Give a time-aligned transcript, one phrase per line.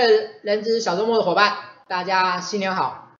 [0.00, 3.10] 位人资小周末的伙伴，大家新年好！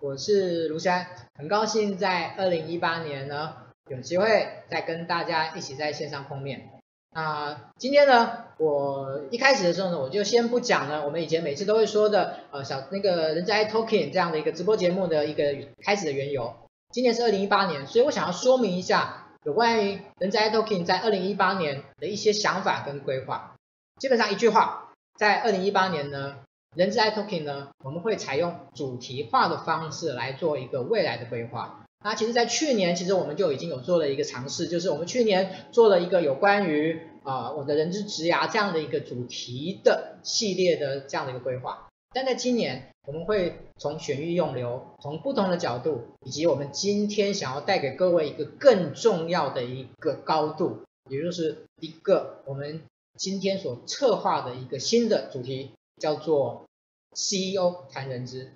[0.00, 3.54] 我是卢山，很高兴在二零一八年呢，
[3.90, 6.70] 有机会再跟大家一起在线上碰面。
[7.10, 15.42] 那今天呢，我一开始的时候呢，我就先不讲呢，我们以前每次都会说的，呃，小那个人资 iTalking 这样的一个直播节目的一个
[15.82, 16.54] 开始的缘由。
[16.92, 23.56] 今年是二零一八年，所以我想要说明一下有关于人资 iTalking 在二零一八年的一些想法跟规划。
[23.98, 24.81] 基本上一句话。
[25.18, 26.38] 在二零一八年呢，
[26.74, 31.84] 人资 iTalking 呢，我们会采用主题化的方式来做一个未来的规划。
[32.04, 41.86] 那其实，在去年，其实我们就已经有做了一个尝试，就是我们去年做了一个有关于啊、我的人资职涯这样的一个主题的系列的这样的一个规划。
[42.12, 52.82] 但在今年，我们会从选育用留，从不同的角度，以及我们今天想要带给各位一个更重要的一个高度，也就是一个我们。
[53.18, 56.64] 今天所策划的一个新的主题叫做
[57.12, 58.52] CEO 谈人资。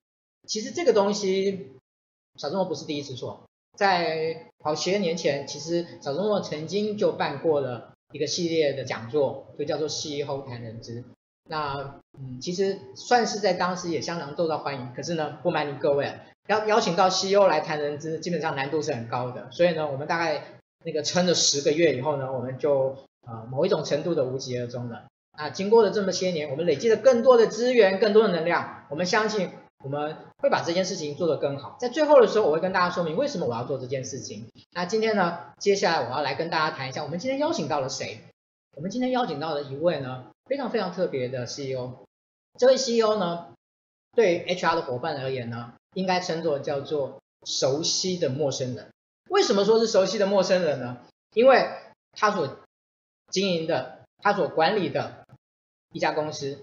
[0.46, 1.72] 其实这个东西
[2.36, 3.44] 小周末不是第一次做，
[3.76, 11.04] 在好些年前，其实小周末曾经就办过了一个系列的讲座，就叫做 CEO 谈人资。
[11.48, 14.92] 那嗯，其实算是在当时也相当受到欢迎。
[14.94, 16.12] 可是呢，不瞒你各位，
[16.48, 19.50] 要邀请到 CEO 来谈人资，基本上难度是很高的。
[19.52, 22.96] 所以呢，我们大概那个撑了十个月以后呢，我们就。
[23.26, 25.04] 啊，某一种程度的无疾而终了。
[25.32, 28.86] 啊，经过了这么些年，我们累积了更多的资源，更多的能量。
[28.88, 29.50] 我们相信
[29.84, 31.76] 我们会把这件事情做得更好。
[31.78, 34.48] 在最后的时候，我会跟大家说明为什么我要做这件事情。
[34.72, 38.20] 那今天呢，接下来我要来跟大家谈一下，我们今天邀请到了谁？
[38.74, 42.06] 我们今天邀请到了一位呢，非常非常特别的 CEO。
[42.58, 43.48] 这位 CEO 呢，
[44.14, 48.88] 对 HR 的伙伴而言呢，应该称作叫做熟悉的陌生人。
[49.28, 50.98] 为什么说是熟悉的陌生人呢？
[51.34, 51.68] 因为
[52.12, 52.56] 他所
[53.30, 55.26] 经营的，他所管理的
[55.92, 56.58] 一家公司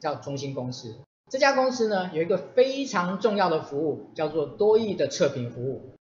[0.00, 0.96] 叫中兴公司。
[1.30, 5.94] 这家公司呢，有一个非常重要的服务，叫做多益的测评服务。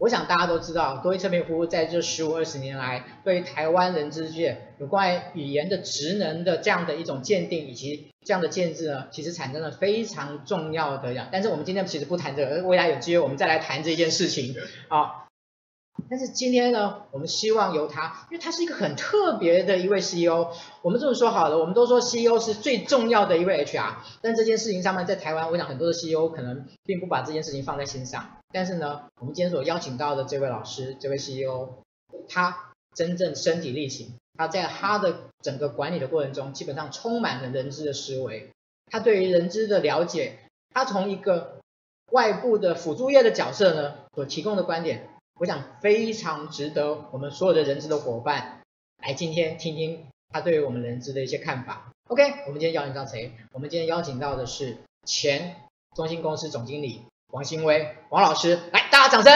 [0.00, 11.28] 我想大家都知道，多益测评服务在这十五二十年来，对于台湾人之界有关于语言的职能的这样的一种鉴定以及这样的建制呢，其实产生了非常重要的呀。
[11.32, 14.54] 但是我们今天其实不谈这个，未来有机会我们再来谈这件事情
[14.86, 15.27] 啊。
[16.10, 20.50] 但是今天呢，我们希望由他，因为他是一个很特别的一位 CEO。
[20.80, 23.94] 我们这么说好了，我们都说 CEO 是最重要的一位 HR。
[24.22, 28.38] 但这件事情上面，在台湾，我想很多的 CEO 可能并不把这件事情放在心上。
[28.52, 31.68] 但是呢，我们今天所邀请到的这位老师，这位 CEO，
[32.28, 38.50] 他真正身体力行，他在他的整个管理的过程中，基本上充满了人资的思维。
[38.90, 40.38] 他对于人资的了解，
[40.72, 41.58] 他从一个
[42.12, 45.10] 外部的辅助业的角色呢，所提供的观点。
[45.38, 48.60] 我想非常值得我们所有的人资的伙伴
[49.00, 51.92] 来今天听听他对于我们人资的一些看法。
[52.08, 53.32] OK，我们今天邀请到谁？
[53.52, 55.54] 我们今天邀请到的是前
[55.94, 59.32] 中兴公司总经理王新威王老师，来，大家掌声。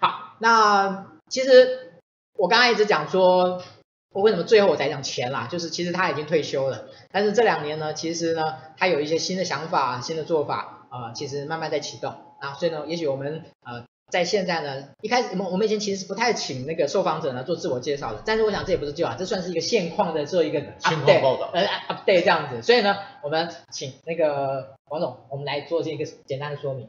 [0.00, 1.94] 好，那其实
[2.34, 3.62] 我刚刚一直讲说，
[4.10, 5.48] 我为什么最后我才讲钱啦？
[5.50, 12.14] 就是其实他已经退休了，但是这两年呢，其实呢，他有一些新的想法、新的做法啊、其实慢慢在启动。
[12.40, 26.88] 啊，所以呢，也许我们呃，在现在呢，一开始我们我们以前其实是不太请那个受访者呢做自我介绍的，但是我想这也不是旧啊，这算是一个现况的做一个 update，呃 update 这样子，所以呢，我们请那个王总，我们来做这个简单的说明。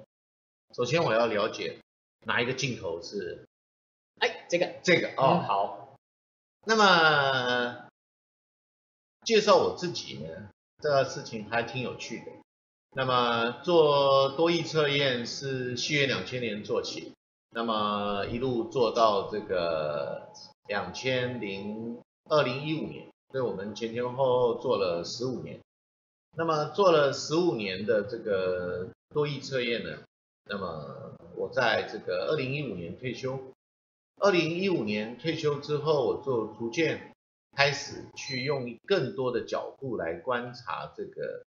[0.75, 1.77] 首先我要了解
[2.25, 3.45] 哪一个镜头是，
[4.19, 5.95] 哎，这个这个哦、嗯、好，
[6.65, 7.87] 那么
[9.25, 10.49] 介绍我自己呢，
[10.81, 12.31] 这个事情还挺有趣的。
[12.93, 17.13] 那么做多益测验是西元两千年做起，
[17.51, 20.27] 那么一路做到这个
[20.67, 25.61] 两千零二零一五年，所以我们前前后后做了十五年。
[26.35, 29.99] 那么做了十五年的这个多益测验呢，
[30.49, 33.39] 那么我在这个二零一五年退休。
[34.19, 37.13] 二零一五年退休之后，我就逐渐
[37.55, 41.45] 开始去用更多的角度来观察这个。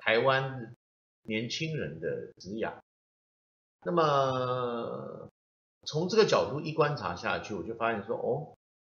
[0.00, 0.74] 台湾
[1.22, 2.72] 年轻人的职涯，
[3.84, 5.28] 那么
[5.86, 8.56] 从这个角度一观察下去，我就发现说，哦，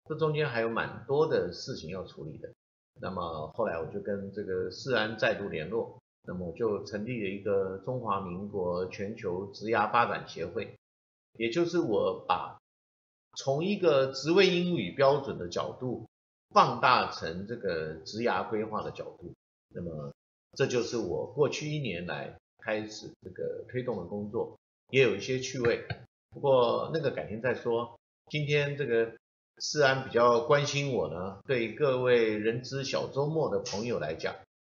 [0.08, 2.50] 这中间还有蛮多的事情要处理的。
[3.02, 10.78] 那么后来我就跟这个世安再度联络，那么我就成立了一个中华民国全球职涯发展协会，
[11.34, 12.60] 也就是我把
[13.38, 16.08] 从一个职位英语标准的角度
[16.52, 19.34] 放大成这个职涯规划的角度，
[19.74, 20.14] 那么。
[20.58, 24.58] 这就是我过去一年来开始这个推动的工作，
[24.90, 25.86] 也有一些趣味。
[26.30, 27.98] 不过那个改天再说。
[28.30, 29.12] 今天这个
[29.58, 34.36] 世安比较关心我呢，对各位人资小周末的朋友来讲，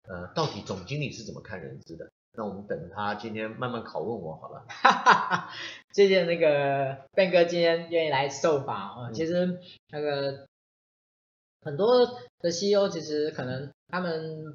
[0.10, 2.12] 呃，到底总经理是怎么看人资的？
[2.34, 4.66] 那我们等他今天慢慢拷问我好了。
[4.68, 5.50] 哈哈哈，
[5.94, 9.12] 谢谢那个 Ben 哥今天愿意来受访啊。
[9.14, 9.58] 其实
[9.88, 10.46] 那个
[11.62, 12.06] 很多
[12.40, 14.54] 的 CEO 其实可能他们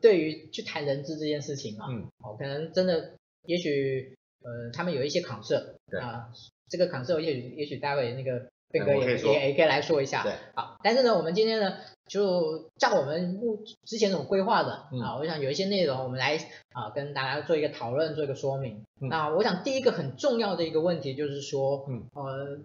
[0.00, 3.14] 对于去谈人资这件事情啊，嗯，哦，可能真的
[3.46, 6.00] 也许呃他们有一些 concern 对。
[6.00, 6.32] 啊，
[6.68, 8.46] 这个 concern 也许也许待会那个。
[8.68, 16.36] 斌哥也也也可以来说一下，对，好，但是呢，我们今天呢，就照我们目之前这种规划的、嗯、啊，我想有一些内容，我们来
[16.72, 18.82] 啊跟大家做一个讨论，做一个说明。
[19.00, 22.58] 嗯、那我想第一个很重要的一个问题就是说，嗯，呃，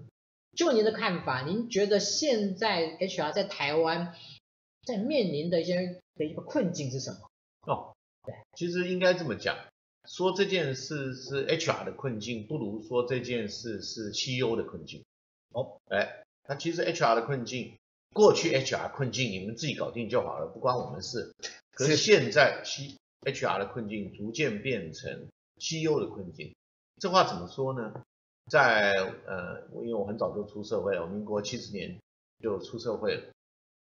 [0.57, 4.11] 就您的看法，您觉得现在 HR 在台湾
[4.83, 7.29] 在面临的一些的一个困境是什么？
[7.67, 9.57] 哦，对，其实应该这么讲，
[10.05, 15.03] 说这件事是 HR 的困境，不如说这件事是 CEO 的困境。
[15.53, 17.77] 哦，哎，那其实 HR 的困境，
[18.13, 21.33] 过去 HR 困境你们自己搞定就好了，不关我们事。
[21.73, 25.27] 可是现在 C HR 的困境逐渐变成
[25.57, 26.55] CEO 的困境，
[26.99, 28.03] 这话怎么说呢？
[28.49, 28.93] 在
[29.25, 31.99] 呃，因为我很早就出社会了，我民国七十年
[32.41, 33.23] 就出社会了，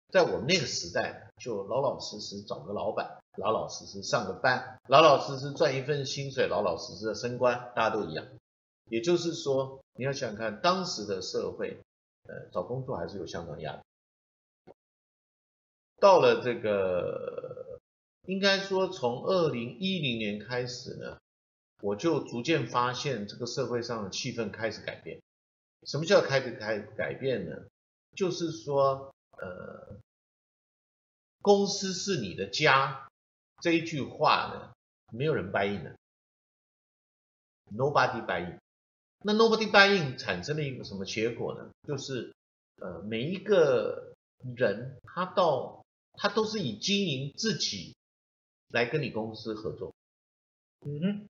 [0.08, 8.26] 在我们那个时代，就老老实实找个老板，老老实实上个班，老老实实赚一份薪水，老老实实的升官，大家都一样。
[8.90, 11.78] 也就是说，你要想看，当时的社会，
[12.26, 13.80] 呃，找工作还是有相当压力。
[16.00, 17.78] 到了这个，
[18.24, 21.18] 应该说从二零一零年开始呢，
[21.82, 25.20] 我就逐渐发现这个社会上的气氛开始改变。
[25.86, 27.56] 什么叫开始开改变呢？
[28.16, 29.96] 就是说，呃，
[31.40, 33.08] 公司是你的家
[33.60, 34.72] 这一句话呢，
[35.12, 35.96] 没有人 buy in 的
[37.72, 38.58] ，nobody buy in。
[39.20, 41.70] 那 nobody buy in 产生了一个什么结果呢？
[41.86, 42.34] 就是
[42.76, 44.14] 呃每一个
[44.56, 47.96] 人他到他都是以经营自己
[48.68, 49.92] 来跟你公司合作，
[50.86, 51.28] 嗯哼，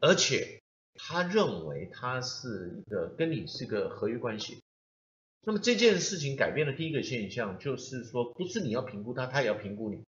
[0.00, 0.60] 而且
[0.94, 4.60] 他认为他是一个跟你是个合约关系。
[5.42, 10.04] 那么这件事情改变的第一个现象，就是说不是你要评估他，他也要评估你，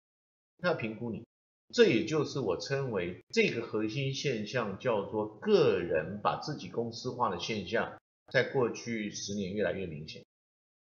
[0.59, 1.25] 他要评估你。
[1.73, 8.01] 这也就是我称为这个核心现象，叫做个人把自己公司化的现象，
[8.33, 10.25] 在过去十年越来越明显。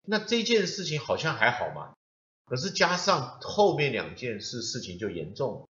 [0.06, 1.92] 那这件事情好像还好嘛，
[2.47, 5.68] 可是加上后面两件事，事情就严重了。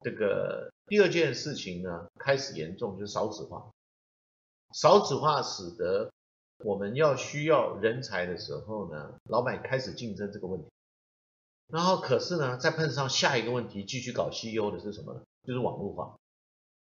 [0.00, 3.70] 这个第二件事情呢，开始严重，就是少子化。
[4.72, 6.10] 少子化使得
[6.58, 10.68] 我们要需要人才的时候呢，老板开始竞争这个问题。
[11.68, 15.22] 然后，可是呢，再碰上下一个问题，继续搞 CEO 的是什么呢？
[15.42, 16.16] 就是网络化。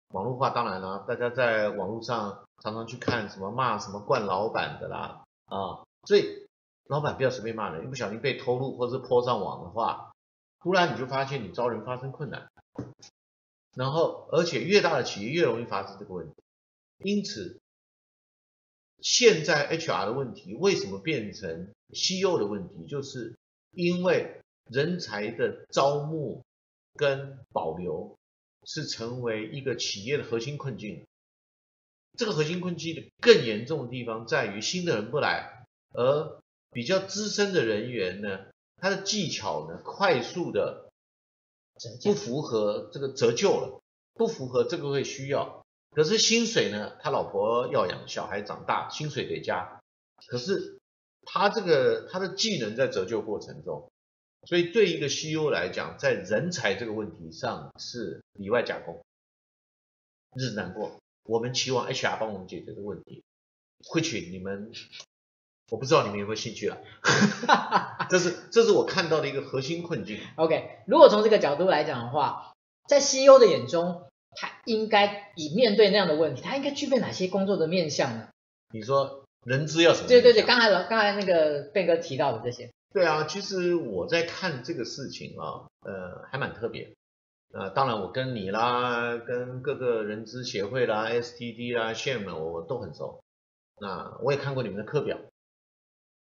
[0.10, 6.48] 网络化当然了，大家在网络上常常去看什么骂什么惯老板的啦啊，所以
[6.86, 10.12] 老板不要随便骂人，一不小心被偷录或者是泼上网的话，
[10.60, 12.48] 突然你就发现你招人发生困难。
[13.76, 16.34] 然后，而且越大的企业越容易发生这个问题。
[17.00, 17.60] 因此，
[19.02, 22.86] 现在 HR 的问题为什么变成 CEO 的问题？
[22.88, 23.36] 就是
[23.72, 24.42] 因为。
[24.70, 26.44] 人才的招募
[26.94, 28.18] 跟保留
[28.66, 31.06] 是成为一个企业的核心困境。
[32.18, 40.92] 这个核心困境的更严重的地方在于新的人不来，而比较资深的人员呢，他的技巧呢，快速的
[42.04, 43.82] 不符合这个折旧了，
[44.16, 45.57] 不符合这个会需要。
[45.98, 49.80] 可是薪水呢，他老婆要养，小孩长大，薪水得加。
[50.28, 50.78] 可是
[51.26, 53.90] 他这个他的技能在折旧过程中。
[54.48, 59.04] 所以对一个 CEO 来讲，在人才这个问题上是里外夹攻，
[60.36, 61.00] 日子难过。
[61.24, 63.24] 我们期望 HR 帮我们解决这个问题。
[63.88, 64.72] 会请你们，
[65.72, 66.78] 我不知道你们有没有兴趣了。
[68.12, 70.20] 这是这是我看到的一个核心困境。
[70.36, 72.54] OK，如果从这个角度来讲的话，
[72.88, 74.08] 在 CEO 的眼中，
[74.40, 78.30] 他应该以面对那样的问题，他应该具备哪些工作的面向呢？
[78.72, 80.08] 你说人资要什么？
[80.08, 82.70] 对对对，刚才刚才那个贝哥提到的这些。
[82.94, 86.94] 对啊，其实我在看这个事情啊，呃，还蛮特别。
[87.54, 93.24] 呃，当然我跟你啦，跟各个人资协会啦、STD 啦、SHAME 我都很熟。
[93.80, 95.18] 那我也看过你们的课表。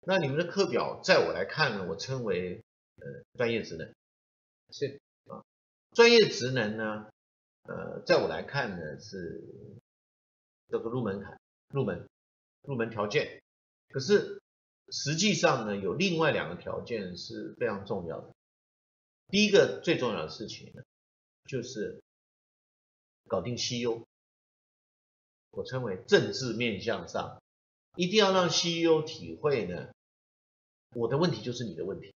[0.06, 2.62] 那你们的课表，在我来看呢，我称为
[2.98, 3.06] 呃
[3.38, 3.92] 专业职能。
[4.72, 5.42] 是啊，
[5.94, 7.08] 专业职能呢，
[7.68, 9.42] 呃，在我来看呢是
[10.70, 12.08] 这个入门槛、入门、
[12.64, 13.42] 入门条件。
[13.90, 14.42] 可是。
[14.92, 18.36] 实际上呢，有另外两个条件是非常重要的。
[19.30, 20.84] 第一个最重要的事情呢，
[21.48, 22.04] 就是
[23.28, 24.06] 搞定 CEO，
[25.50, 27.42] 我称为政治面向上
[27.96, 29.92] 一定要让 CEO 体会呢，
[30.94, 32.14] 我的问题就是你的问题。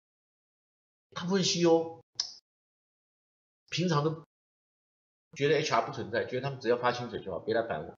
[1.16, 2.04] 大部分 CEO
[3.72, 4.28] 平常都
[5.36, 7.96] 觉得 HR 不存在，觉得他们只要发薪水就好，别来烦我。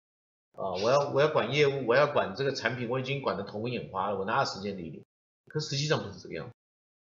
[0.61, 5.01] 啊，我要我要管业务，我要管这个产品，我已经管得头昏眼花了，我哪有时间理你？
[5.47, 6.49] 可实际上不是这个样。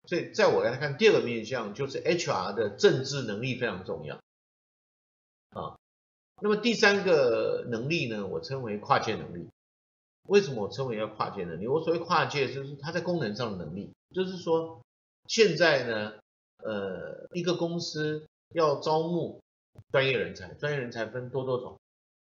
[0.07, 4.15] 所以在我来看，第二个面向就是 HR 的政治能力非常重要。
[5.49, 5.77] 啊，
[6.41, 9.47] 那么第三个能力呢，我称为跨界能力。
[10.27, 11.67] 为什么我称为要跨界能力？
[11.67, 14.81] 我所谓跨界，就是它在功能上的能力，就是说
[15.27, 16.13] 现在呢，
[16.63, 19.41] 呃，一个公司要招募
[19.91, 21.79] 专业人才，专业人才分多多种。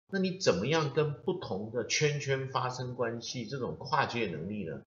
[0.08, 3.46] 那你怎么样跟不同的圈圈发生关系？
[3.46, 4.82] 这种跨界能力呢，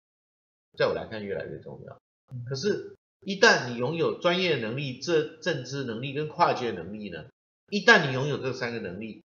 [0.79, 2.01] 在我来看越来越重要。
[2.49, 7.27] 可是，一旦你拥有专业能力、这政治能力跟跨界能力呢，
[7.69, 9.23] 一旦你拥有这三个能力，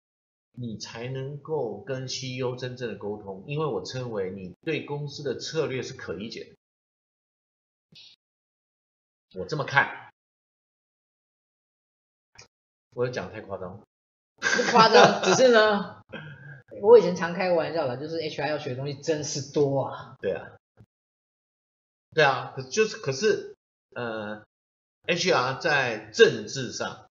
[0.51, 3.45] 你才能够跟 CEO 真正的沟通。
[3.47, 6.55] 因为我称为你对公司的策略是可理解的。
[9.39, 10.04] 我这么看，
[12.95, 13.79] 我有讲太夸张。
[14.37, 16.01] 不夸张， 只是呢，
[16.81, 20.15] 我以前常开玩笑的，就是 HR 要学的东西真是多啊。
[20.21, 20.57] 对啊，
[22.13, 23.55] 对啊，可就是可是，
[23.93, 24.43] 呃
[25.07, 27.09] ，HR 在政治上，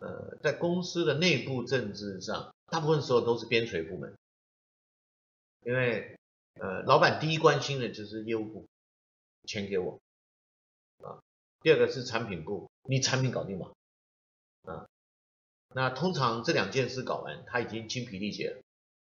[0.00, 4.16] 呃，在公司的内部政治上，大部分时候都是边陲部门，
[5.64, 6.16] 因为
[6.60, 8.66] 呃，老板第一关心的就是业务部，
[9.46, 9.98] 钱给我，
[11.02, 11.18] 啊，
[11.60, 13.72] 第二个是产品部，你产品搞定吗？
[14.64, 14.86] 啊。
[15.74, 18.62] 那通常这两件事搞完，他已经精疲力竭了，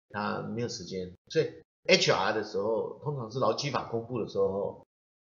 [0.10, 1.14] 他没有时间。
[1.30, 1.52] 所以
[1.86, 4.86] HR 的时候，通常是劳基法公布的时候，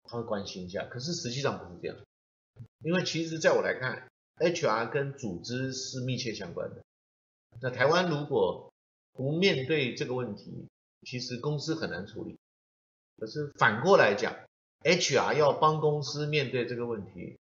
[0.04, 0.86] 他会关心一下。
[0.86, 1.96] 可是实际上不是这样，
[2.82, 4.08] 因为其实在我来看
[4.38, 6.82] ，HR 跟组织是密切相关的。
[7.60, 8.72] 那台湾如果
[9.12, 10.66] 不面对这个问题，
[11.06, 12.38] 其实公司很难处理。
[13.18, 14.34] 可是反过来讲
[14.82, 17.36] ，HR 要帮公司面对这个问题，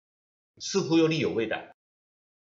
[0.58, 1.74] 似乎又力有未逮。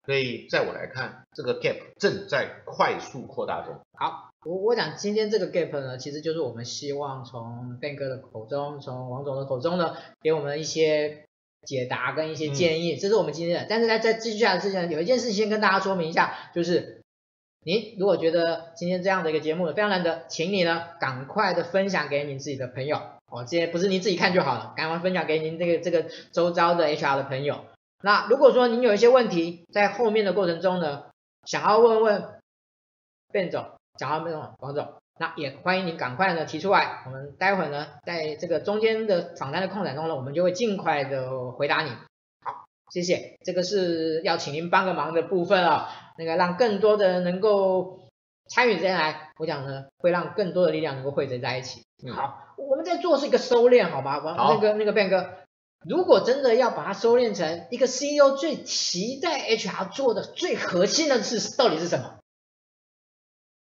[0.05, 3.79] 所以，在我来看，这个 gap 正在快速扩大中。
[3.93, 11.25] 好，我我讲今天这个 gap 呢，其实就是我们希望从 Ben 哥的口中，从王总的口中呢，给我们一些
[11.67, 12.95] 解答跟一些建议。
[12.95, 13.67] 嗯、这是我们今天的。
[13.69, 17.03] 但是在在继续下来之前，有一件事情先跟大家说明一下，就是
[17.63, 22.97] 您如果觉得今天这样的一个节目非常难得，请你呢赶快的分享给你自己的朋友。
[23.31, 27.63] 哦，这些不是你自己看就好了，赶快分享给您这个这个周遭的 HR 的朋友。
[28.03, 31.03] 那如果说您有一些问题，在后面的过程中呢，
[31.45, 32.39] 想要问问
[33.31, 33.65] Ben 总，
[33.99, 41.91] 想要问问王总，那也欢迎您赶快呢提出来，我们待会呢，在这个中间的访谈的空档中呢，我们就会尽快的回答你。
[42.43, 45.81] 好，谢谢，这个是要请您帮个忙的部分啊、哦，
[46.17, 47.99] 那个让更多的人能够
[48.47, 51.83] 参与进来，我想呢，会让更多的力量能够汇集在一起。
[52.03, 54.17] 嗯、好，我们在做是一个收敛，好吧？
[54.19, 55.29] 王，那个那个 Ben 哥。
[55.87, 62.19] 如果真的要把它收敛成一个 CEO 最期待 HR 做的最核心的事，到底是什么？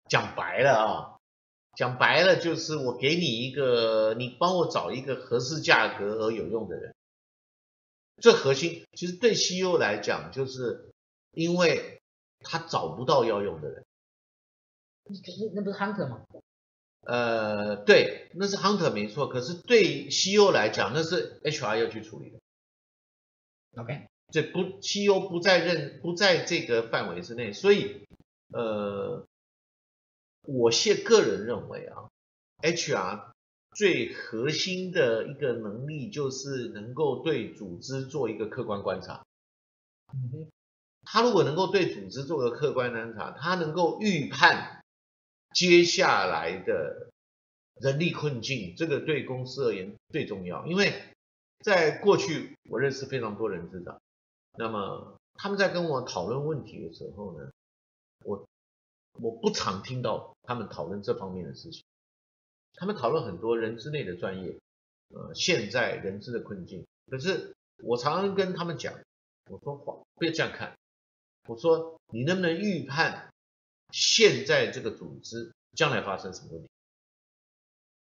[0.08, 1.18] 讲白了啊，
[1.76, 6.94] 讲白了就是我给你一个，你帮我找一个合适价格而有用的人。
[8.20, 10.92] 最核心，其实对 CEO 来讲，就是
[11.30, 12.02] 因为
[12.40, 13.84] 他找不到要用的人。
[15.04, 15.14] 那
[15.54, 16.24] 那不是 Hunter 吗？
[17.02, 22.38] 呃，对，那是 hunter 没错，可是对 CEO 来讲，那是 HR 要去处理的。
[23.82, 28.06] OK，这不 CEO 不在任不在这个范围之内，所以
[28.52, 29.26] 呃，
[30.46, 32.08] 我现个人认为啊
[32.62, 33.32] ，HR
[33.74, 39.24] 最核心的一个能力就是能够对组织做一个客观观察。
[40.14, 40.48] 嗯哼，
[41.04, 44.81] 他如果能够对组织做个客观观察，他能够预判。
[45.54, 47.10] 接下来的
[47.80, 50.92] 人力困境，这个对公司而言最重要，因为
[51.60, 54.00] 在过去我认识非常多人资长，
[54.58, 57.50] 那么他们在跟我讨论问题的时候呢，
[58.24, 58.46] 我
[59.20, 61.82] 我不常听到他们讨论这方面的事情，
[62.74, 64.58] 他们讨论很多人资内的专业，
[65.14, 68.94] 呃，现在人资的困境，可是我常常跟他们讲，
[69.50, 70.76] 我说话不要这样看，
[71.48, 73.31] 我说你能不能预判？
[73.92, 76.68] 现在这个组织将来发生什么问题？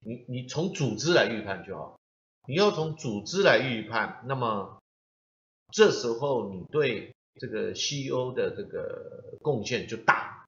[0.02, 2.00] 你你从组织来预判就好。
[2.48, 4.82] 你要从组织来预判，那么
[5.74, 10.46] 这时候你对这个 CEO 的这个贡献就大，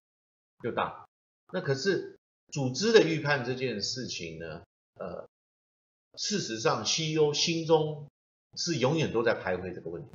[0.63, 1.05] 就大。
[1.53, 2.17] 那可是
[2.51, 4.63] 组织的预判这件事情呢？
[4.95, 5.27] 呃，
[6.17, 8.07] 事实上 CEO 心中
[8.55, 10.09] 是永远都在徘徊这个问题。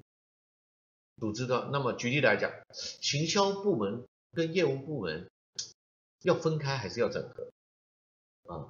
[1.18, 2.50] 组织的，那么举例来讲，
[3.00, 4.06] 行销部门。
[4.36, 5.26] 跟业务部门
[6.22, 7.50] 要分开还是要整合
[8.54, 8.68] 啊？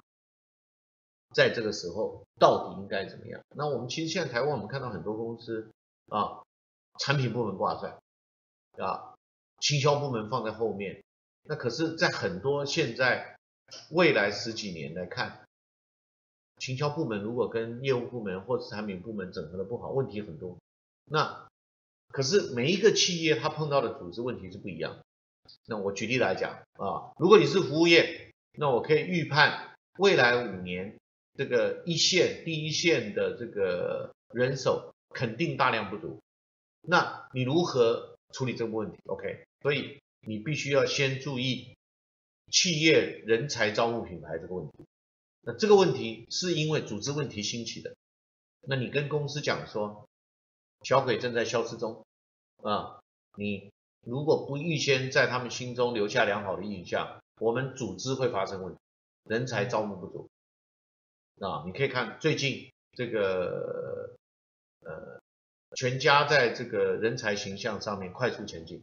[1.33, 3.43] 在这个时候到底应该怎么样？
[3.53, 5.69] 那我们其实现在台湾我们看到很多公司
[6.07, 6.41] 啊，
[6.99, 7.99] 产品部门挂帅
[8.77, 9.13] 啊，
[9.59, 11.03] 行销部门放在后面。
[11.43, 13.37] 那可是，在很多现在
[13.91, 15.45] 未来十几年来看，
[16.59, 20.57] 行销部门如果跟业务部门或者产品部门整合的不好，问题很多。
[21.05, 21.45] 那
[22.09, 24.97] 可是每一个企业它碰到的组织问题是不一样。
[25.65, 30.97] 那我举例来讲啊，如果你是服务业，那我可以预判未来五年
[31.35, 36.19] 这个一线第一线的这个人手肯定大量不足。
[36.81, 41.75] 那你如何处理这个问题？OK，所以你必须要先注意
[42.51, 44.85] 企业人才招募品牌这个问题。
[45.41, 47.95] 那这个问题是因为组织问题兴起的。
[48.61, 50.07] 那你跟公司讲说，
[50.83, 52.05] 小鬼正在消失中
[52.63, 52.99] 啊，
[53.37, 53.69] 你。
[54.07, 58.79] 如果不预先在他们心中留下良好的印象，我们组织会发生问题，
[59.25, 60.29] 人才招募不足。
[61.41, 64.15] 啊，你可以看最近这个
[64.85, 65.19] 呃，
[65.75, 68.81] 全家在这个人才形象上面快速前进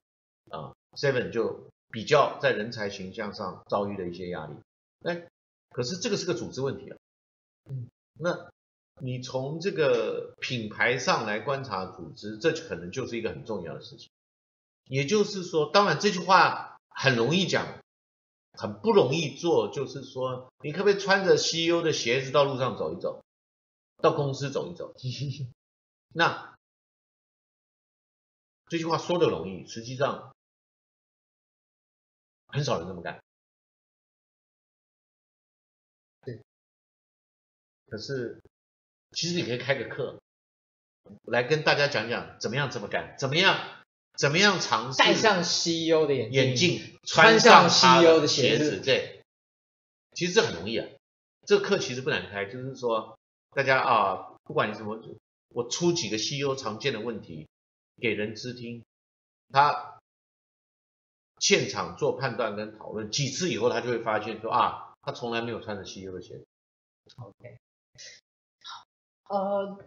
[0.50, 4.54] 啊，Seven 就比较在人才形象上遭遇了一些压力。
[5.04, 5.26] 哎，
[5.70, 6.96] 可是这个是个组织问题啊。
[7.70, 7.88] 嗯，
[8.20, 8.50] 那
[9.00, 14.10] 你从这个品牌上来观察组织，这可能就是一个很重要的事情。
[14.86, 17.80] 也就是说，当然这句话很容易讲，
[18.52, 19.72] 很不容易做。
[19.72, 23.24] 就是说，你可不可以穿着 CEO 的鞋子到路上走一走，
[23.98, 24.94] 到公司走一走？
[26.12, 26.54] 那
[28.68, 30.34] 这句话说的容易，实际上
[32.48, 33.22] 很少人这么干。
[36.22, 36.42] 对。
[37.86, 38.42] 可是，
[39.12, 40.20] 其实你可以开个课，
[41.24, 43.83] 来跟大家讲讲怎么样这么干，怎么样？
[44.16, 48.80] 怎么样尝试戴上 CEO 的眼镜，眼镜穿上 CEO 的鞋子？
[48.80, 49.22] 对，
[50.12, 50.86] 其实这很容易啊。
[51.46, 53.18] 这个课其实不难开，就是说
[53.50, 55.00] 大家啊，不管你什么，
[55.48, 57.48] 我出几个 CEO 常见的问题
[58.00, 58.84] 给人知听，
[59.50, 59.98] 他
[61.40, 66.46] 现场做判断跟讨论几次以后，他就会发现说啊，他从来没有穿着 CEO 的鞋子。
[67.16, 67.58] OK，
[69.24, 69.84] 好，呃。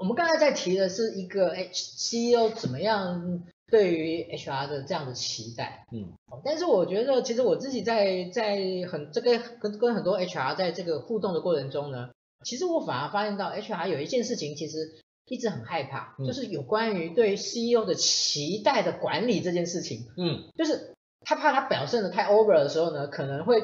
[0.00, 6.12] 我们刚才在提的是一个 H CEO 怎么样对于 HR 的这样的期待，嗯，
[6.44, 8.56] 但是我觉得其实我自己在在
[8.90, 12.10] 很这个跟跟很多 HR 在这个互动的过程中呢，
[12.44, 14.94] 其实我反而发现到 HR 有一件事情其实
[15.26, 23.62] 一直很害怕，嗯，就是有关于对 CEO 的期待的管理这件事情，嗯，就是他怕他表现的太 over 的时候呢，可能会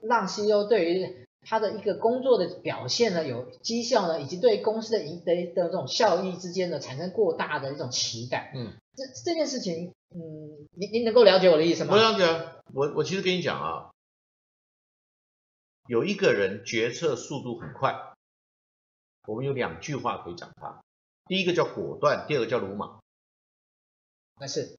[0.00, 8.52] 让 CEO 对于他的一个工作的表现呢，有绩效呢，以及对公司的一的的这种效益之间呢，产生过大的一种期待。
[8.54, 11.94] 嗯，这这件事情，嗯，您您能够了解我的意思吗？
[11.94, 12.24] 我了解，
[12.72, 13.90] 我我其实跟你讲啊，
[15.88, 18.14] 有一个人决策速度很快，
[19.26, 20.80] 我们有两句话可以讲他，
[21.26, 23.00] 第一个叫果断，第二个叫鲁莽。
[24.40, 24.76] 那是，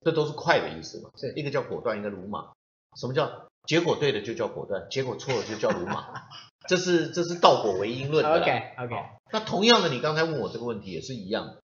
[0.00, 1.10] 这都是快的意思嘛？
[1.16, 2.52] 是，一个叫果断，一个鲁莽。
[2.96, 3.48] 什么叫？
[3.66, 6.28] 结果对的就叫果断，结果错了就叫鲁莽，
[6.68, 8.40] 这是这是倒果为因论的。
[8.40, 8.94] OK OK。
[9.32, 11.62] 那同样的，你刚才问我这个问题也是一样的。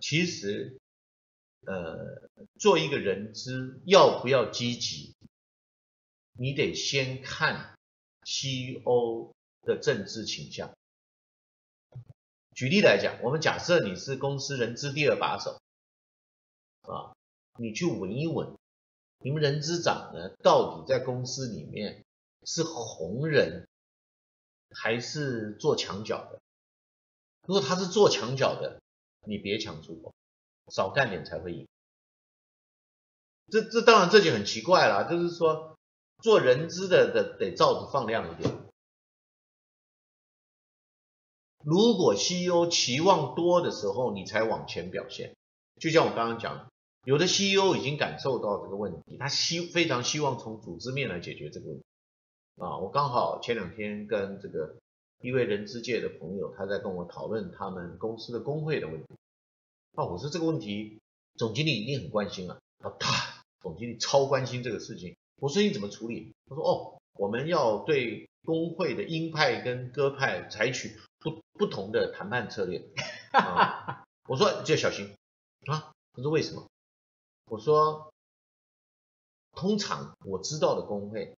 [0.00, 0.78] 其实，
[1.66, 5.14] 呃，做一个人资要不要积极，
[6.32, 7.74] 你得先看
[8.24, 10.72] 西欧的政治倾向。
[12.54, 15.60] 举例来讲，我们假设你是公司人资第二把手，
[16.82, 17.14] 啊，
[17.58, 18.57] 你去闻一闻。
[19.20, 22.04] 你们人资长呢，到底在公司里面
[22.44, 23.68] 是红人
[24.70, 26.40] 还是做墙角的？
[27.46, 28.80] 如果他是做墙角的，
[29.26, 30.14] 你别抢出头，
[30.70, 31.66] 少干点才会赢。
[33.50, 35.76] 这这当然这就很奇怪了，就是说
[36.22, 38.56] 做人资的的得罩子放亮一点。
[41.64, 45.34] 如果 CEO 期望多的时候，你才往前表现，
[45.80, 46.70] 就像我刚刚讲。
[47.08, 51.84] 有的 CEO 已经感受到这个问题，他希非常希望从组织面来解决这个问题
[52.58, 52.76] 啊。
[52.76, 54.76] 我刚好前两天跟这个
[55.22, 59.06] 一位人资界的朋友，他在跟我讨论他们公司的工会的问题。
[59.96, 61.00] 啊，我说这个问题
[61.38, 62.58] 总经理一定很关心啊。
[62.78, 65.16] 他他总经理超关心这个事情。
[65.40, 66.34] 我说你怎么处理？
[66.46, 72.84] 他说哦，我们要对工会的鹰派跟鸽派采取不不同的谈判策略。
[73.32, 75.14] 啊，我说就要小心
[75.64, 75.90] 啊。
[76.12, 76.68] 他说为什么？
[77.48, 78.12] 我说，
[79.52, 81.36] 通常我知道的工会，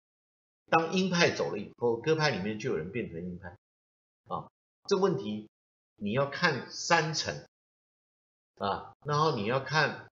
[0.70, 3.56] 当鹰派走了以后，鸽派里面就有人变成鹰派，
[4.26, 4.50] 啊，
[4.86, 5.48] 这个问题
[5.96, 7.46] 你要看三层，
[8.56, 10.08] 啊，然后你要看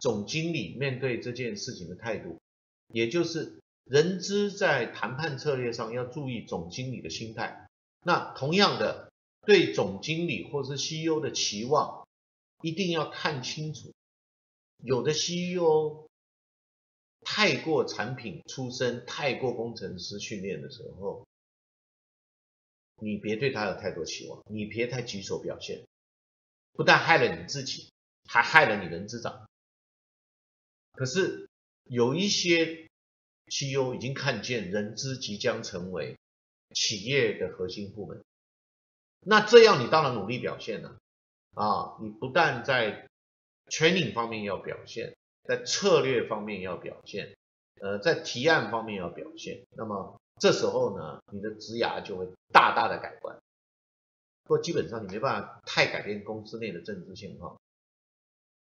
[0.00, 2.40] 总经理面对这件事情的态度，
[2.88, 7.68] 也就是人资在谈判策略上要注意总经理的心态。
[8.02, 9.10] 那同样的，
[9.46, 12.06] 对总经理或是 CEO 的期望，
[12.60, 13.93] 一定要看清楚。
[14.84, 16.06] 有的 CEO
[17.22, 21.26] 太过产品出身，太过工程师训练的时候，
[22.96, 25.86] 你别对他有太多期望，你别太举手表现，
[26.74, 27.90] 不但害了你自己，
[28.28, 29.48] 还害了你人资长。
[30.92, 31.48] 可是
[31.84, 32.86] 有一些
[33.46, 36.18] CEO 已经看见人资即将成为
[36.74, 38.22] 企业的核心部门，
[39.20, 40.98] 那这样你当然努力表现了
[41.54, 41.96] 啊！
[42.02, 43.08] 你不但在
[43.68, 47.34] training 方面要表现，在策略方面要表现，
[47.80, 53.38] 呃，在提案方面要表现，那么这时候呢，你的职涯就会大大的改观。
[54.44, 57.58] 不过基本上你没办法太改变公司内的政治现况，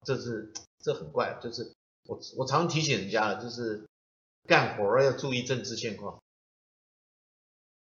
[0.06, 1.74] 这是这很怪，就是。
[2.06, 3.88] 我我常提醒人家了，就是
[4.46, 6.22] 干活要注意政治现况。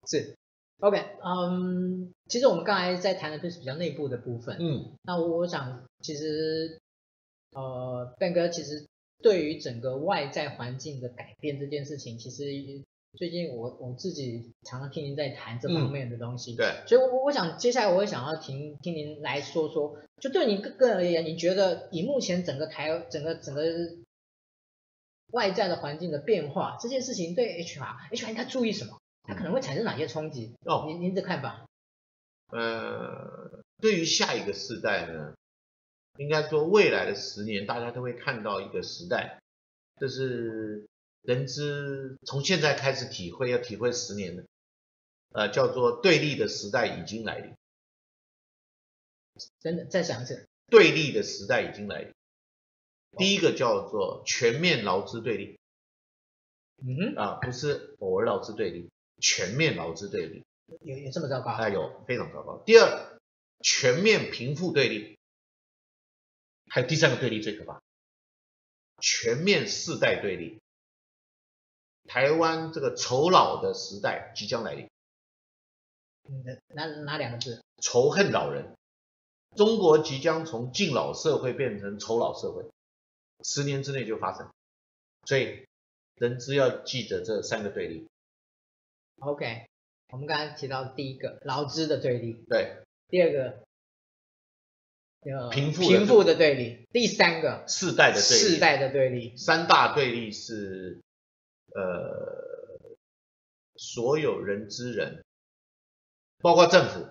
[0.06, 0.36] 是
[0.80, 4.58] ，OK，嗯，其实我们刚才在谈的都是比较内部的部分。
[4.60, 6.78] 嗯，那我我想其实，
[7.54, 8.86] 呃，Ben 哥其实
[9.22, 12.44] 对于整个外在环境的改变这件事情，其实。
[13.16, 23.62] 最近我我自己常常听您在谈这方面的东西，嗯、对，所以我，我我想接下来我也想要听听您来说说，就对您个个人而言，你觉得以目前整个台整个整个
[25.30, 28.98] 外在的环境的变化，这件事情对 HR，HR 应该注意什么？
[29.22, 30.52] 它可能会产生哪些冲击？
[30.66, 31.66] 哦，您您的看法？
[32.50, 35.34] 呃，对于下一个世代呢，
[36.18, 39.38] 应该说未来的十年，大家都会看到一个时代，
[40.00, 40.86] 就是。
[41.26, 44.44] 人之从现在开始体会，要体会十年的，
[45.32, 47.54] 呃，叫做对立的时代已经来临。
[49.58, 52.12] 真的，再想一次，对立的时代已经来临。
[53.16, 55.58] 第一个叫做全面劳资对立。
[56.82, 60.44] 嗯哼，啊，不是偶尔劳资对立，全面劳资对立。
[60.82, 61.52] 有有这么糟糕？
[61.52, 62.62] 啊，有非常糟糕。
[62.66, 63.18] 第二，
[63.62, 65.13] 全面贫富对立。
[66.74, 67.80] 还有第三个对立最可怕，
[69.00, 70.58] 全面世代对立。
[72.08, 74.90] 台湾这个仇老的时代即将来临。
[76.66, 77.62] 哪哪两个字？
[77.80, 78.74] 仇恨老人。
[79.54, 82.68] 中国即将从敬老社会变成仇老社会，
[83.44, 84.50] 十年之内就发生。
[85.26, 85.64] 所以
[86.16, 88.08] 人只要记得这三个对立。
[89.20, 89.68] OK，
[90.08, 92.32] 我们刚才提到第一个劳资的对立。
[92.48, 92.82] 对。
[93.06, 93.63] 第二个。
[95.50, 96.86] 贫富贫富的对立。
[96.92, 97.64] 第三个。
[97.66, 98.44] 世代的对立。
[98.44, 99.36] 世代的对立。
[99.36, 101.00] 三大对立是。
[101.74, 102.96] 呃，
[103.74, 105.24] 所有人之人，
[106.38, 107.08] 包括政府，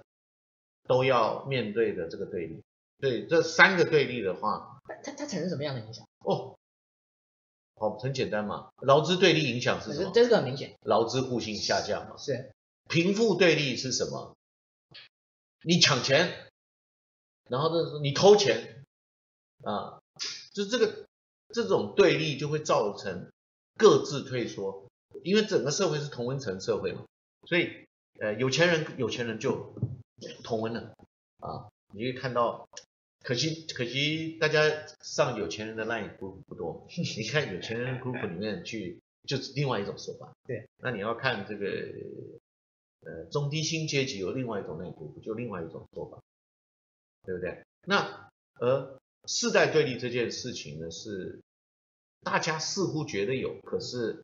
[0.87, 2.63] 都要面对的这个对立。
[3.01, 6.07] 对，这三个对立的话，它它产生什么样的影响？
[6.19, 6.57] 哦，
[7.75, 8.69] 好，很简单嘛。
[8.81, 10.11] 劳资对立影响是什么？
[10.15, 12.15] 这个很明显，劳资互信下降嘛。
[12.17, 12.53] 是。
[12.87, 14.37] 贫富对立是什么？
[15.65, 16.31] 你抢钱，
[17.53, 18.83] 然后就是你偷钱，
[19.63, 20.01] 啊，
[20.53, 21.05] 就这个
[21.49, 23.29] 这种对立就会造成。
[23.75, 24.85] 各自退缩，
[25.23, 27.05] 因为整个社会是同温层社会嘛，
[27.47, 27.87] 所以
[28.19, 29.73] 呃有钱人有钱人就
[30.43, 30.93] 同温了
[31.39, 32.69] 啊，你会看到，
[33.23, 34.61] 可惜可惜大家
[35.01, 36.85] 上有钱人的 line 不不多，
[37.17, 41.65] 你看有钱人 group 里面去就是另外一种说法，对，那你要看这个
[43.07, 46.21] 呃中低薪阶级有另外一种 line group 就另外一种说法，
[47.23, 47.63] 对不对？
[47.85, 51.41] 那而世代对立这件事情呢是。
[52.25, 54.23] 大家似乎觉得有，可是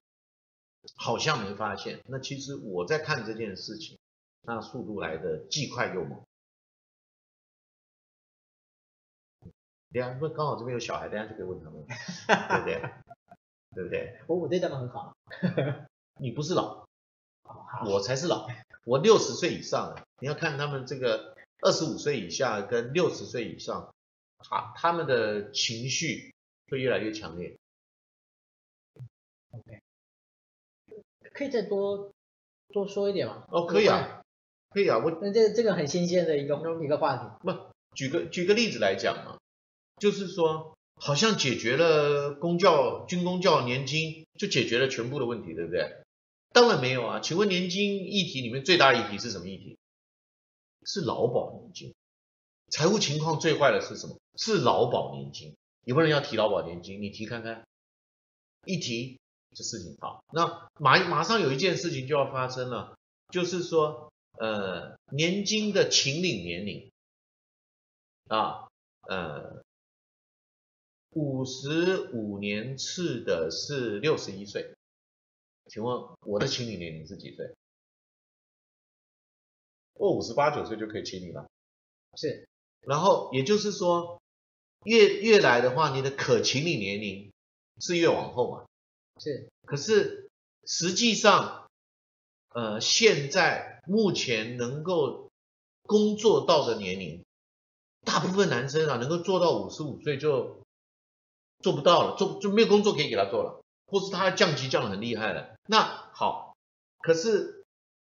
[0.95, 1.99] 好像没发现。
[2.05, 3.99] 那其实我在看这件事情，
[4.43, 6.23] 那速度来的既快又猛。
[9.91, 12.81] 对啊，因为刚好这边有小孩，等下就可以问他们，对不对？
[13.75, 14.21] 对不对？
[14.27, 15.13] 我我对他们很好。
[16.21, 16.87] 你不是老，
[17.85, 18.47] 我才是老。
[18.85, 23.93] 我六十岁以上了，你要看他们这个二十五岁以下跟六十岁以上，
[24.37, 26.33] 他他们的情绪
[26.69, 27.57] 会越来越强烈。
[29.51, 29.81] OK，
[31.33, 32.13] 可以再多
[32.69, 33.45] 多说一点吗？
[33.49, 34.21] 哦，可以啊，
[34.69, 37.23] 可以啊，我那这这个很新鲜的一个一个话题。
[37.41, 37.51] 不，
[37.95, 39.39] 举个举个例子来讲嘛，
[39.97, 46.03] 就是说，好像解决了公教军公教年金，就解决了全部的问题，对不对？
[46.53, 49.78] 当然没有啊，请问年金议题里面最大议题是什么议题？
[50.85, 51.93] 是劳保年金。
[52.71, 54.19] 财务情况最坏的是什么？
[54.35, 55.55] 是劳保年金。
[55.83, 57.01] 有没有人要提劳保年金？
[57.01, 57.65] 你提看看，
[58.65, 59.19] 一提。
[59.51, 62.95] 这事情好，那马马上有一件事情就要发生了，
[63.29, 66.91] 就是说，呃，年金的请领年龄
[68.27, 68.67] 啊，
[69.07, 69.63] 呃，
[71.15, 74.75] 五十五年次的是六十一岁，
[75.65, 77.55] 请问我的请领年龄是几岁？
[79.99, 81.45] 我五十八九岁就可以请你了。
[82.15, 82.47] 是。
[82.81, 84.21] 然后也就是说，
[84.85, 87.31] 越越来的话，你的可请你年龄
[87.81, 88.65] 是越往后嘛。
[89.19, 89.49] 是。
[89.65, 90.29] 可是
[90.65, 91.67] 实际上，
[92.55, 95.29] 呃，现在目前能够
[95.83, 97.25] 工作到的年龄，
[98.05, 100.63] 大部分男生啊，能够做到五十五岁就
[101.59, 105.55] 做不到了，做就没有工作可以给他做了，或是他降级降的很厉害了。
[105.67, 106.55] 那好，
[106.99, 107.58] 可是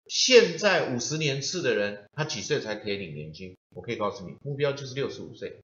[0.10, 3.56] 现在五十年次的人，他几岁才可以领年金？
[3.76, 5.62] 我可以告诉你，目标就是六十五岁。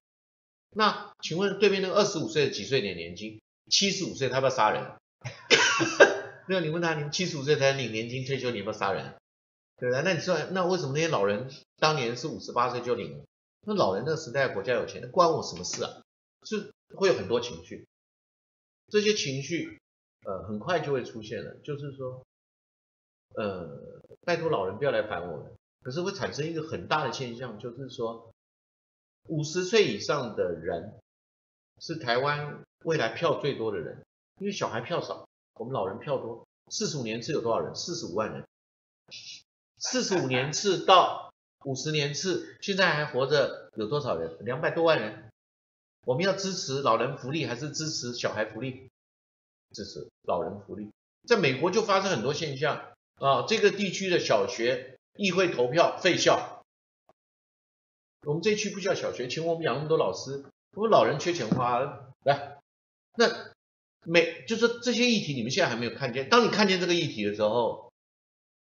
[0.71, 3.41] 那请问对面那个二十五岁的几岁领年金？
[3.69, 4.95] 七十五岁他要不要杀人？
[6.47, 9.15] 没有，你问他，你七十五岁才领年金退休，你要不要杀人？
[9.77, 10.01] 对不对？
[10.03, 13.25] 那你说，那为什么那些老人当年是五十八岁就领了？
[13.65, 16.01] 那老人那个时代国家有钱，那关我什么事啊？
[16.45, 17.87] 是会有很多情绪，
[18.89, 19.79] 这些情绪，
[20.25, 21.55] 呃，很快就会出现了。
[21.63, 22.25] 就是说，
[23.35, 25.51] 呃，拜托老人不要来烦我们。
[25.81, 28.31] 可是会产生一个很大的现象，就是说，
[29.27, 30.93] 五十岁以上的人
[31.79, 34.03] 是台湾未来票最多的人，
[34.39, 36.47] 因为小孩票少，我们老人票多。
[36.69, 37.75] 四十五年次有多少人？
[37.75, 38.45] 四十五万人。
[39.77, 41.31] 四十五年次到。
[41.65, 44.37] 五十年次，现在还活着有多少人？
[44.41, 45.29] 两百多万人。
[46.05, 48.89] 我们要支持老人福利还是支持小孩福利？
[49.71, 50.91] 支持老人福利。
[51.25, 56.63] 在美国就发生很多现象啊，这个地区的小学议会投票废校。
[58.25, 62.09] 我们这区不需要小学，请我们养那么多老师，我们老人缺钱花。
[62.23, 62.57] 来，
[63.17, 63.53] 那
[64.05, 66.29] 每就是这些议题，你们现在还没有看见。
[66.29, 67.91] 当你看见这个议题的时候，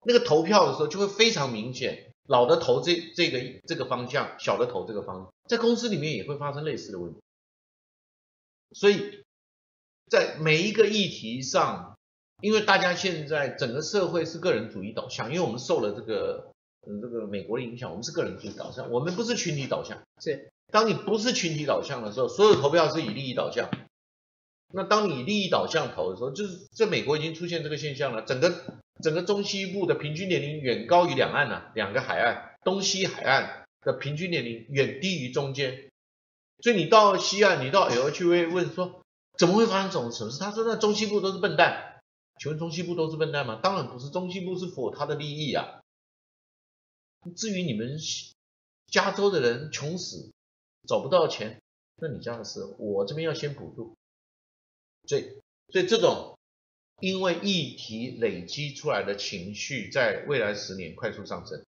[0.04, 2.12] 那个投票的时候就会非常明显。
[2.28, 7.20] 老的投这这个这个方向，小的投这个方，在公司里面也会发生类似的问题。
[8.72, 9.24] 所以，
[10.10, 11.97] 在每一个议题上，
[12.40, 16.52] 因为大家现在整个社会是个人主义导向，因为我们受了这个
[16.86, 19.98] 嗯这个美国的影响，我们是个人主义导向，我们不是群体导向。
[20.22, 23.68] 是，当你不是群体导向的时候，所有投票是以利益导向。
[24.72, 28.54] 那当你利益导向投的时候，就是在美国已经出现这个现象了，整个。
[29.00, 35.88] 整个中西部的平均年龄远高于两岸呐，两个海岸，东西海岸的平均年龄远低于中间，
[36.64, 39.04] 所以你到西岸，你到 L 去会问说，
[39.38, 40.40] 怎么会发生这种什么事？
[40.40, 41.87] 他说那中西部都是笨蛋，
[42.40, 43.60] 请问中西部都是笨蛋吗？
[43.62, 45.80] 当然不是，中西部是符合他的利益啊。
[47.36, 47.98] 至于你们
[48.86, 50.32] 加州的人穷死
[50.86, 51.60] 找不到钱，
[51.96, 53.96] 那你家的事，我这边要先补助。
[55.06, 55.38] 所以，
[55.72, 56.34] 所以这种。
[57.00, 61.64] 因为议题累积出来的情绪，在未来十年快速上升。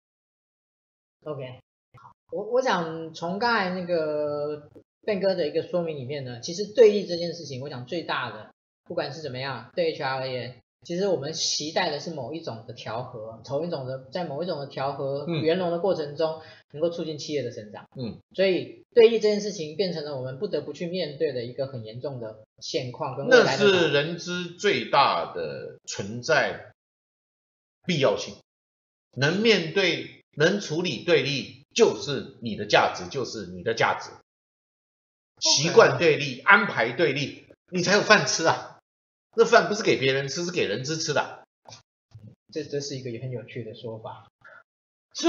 [1.23, 1.59] OK，
[1.97, 4.69] 好，我我想从刚才那个
[5.01, 8.53] 变哥的一个说明里面呢，其实对立这件事情，我想最大的，
[8.85, 10.61] 不管是怎么样，对 HR 而言。
[10.83, 16.39] 其实我们期待的是某一种的调和，某一种的在某一种的调和圆融的过程中，
[16.73, 17.87] 能够促进企业的成长。
[17.97, 23.57] 嗯，所以对立这件事情变成了我们不得不去面对的一个很严重的现况跟未来。
[23.57, 26.71] 那是人之最大的存在
[27.87, 28.35] 必要性，
[29.17, 34.11] 能面对、能处理对立，就是你的价值，就是你的价值。
[35.41, 38.74] 习惯对立，安排对立，你才有饭吃啊。
[39.37, 41.43] 那饭不是给别人吃，是给人吃吃的。
[42.53, 44.27] 这这是一个很有趣的说法。
[45.13, 45.27] 是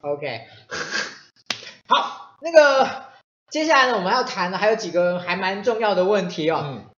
[0.00, 0.46] ，OK。
[1.88, 3.04] 好，那个
[3.48, 6.60] 接下来呢，我们要谈的还有几个还蛮重要的问题哦。
[6.64, 6.90] 嗯。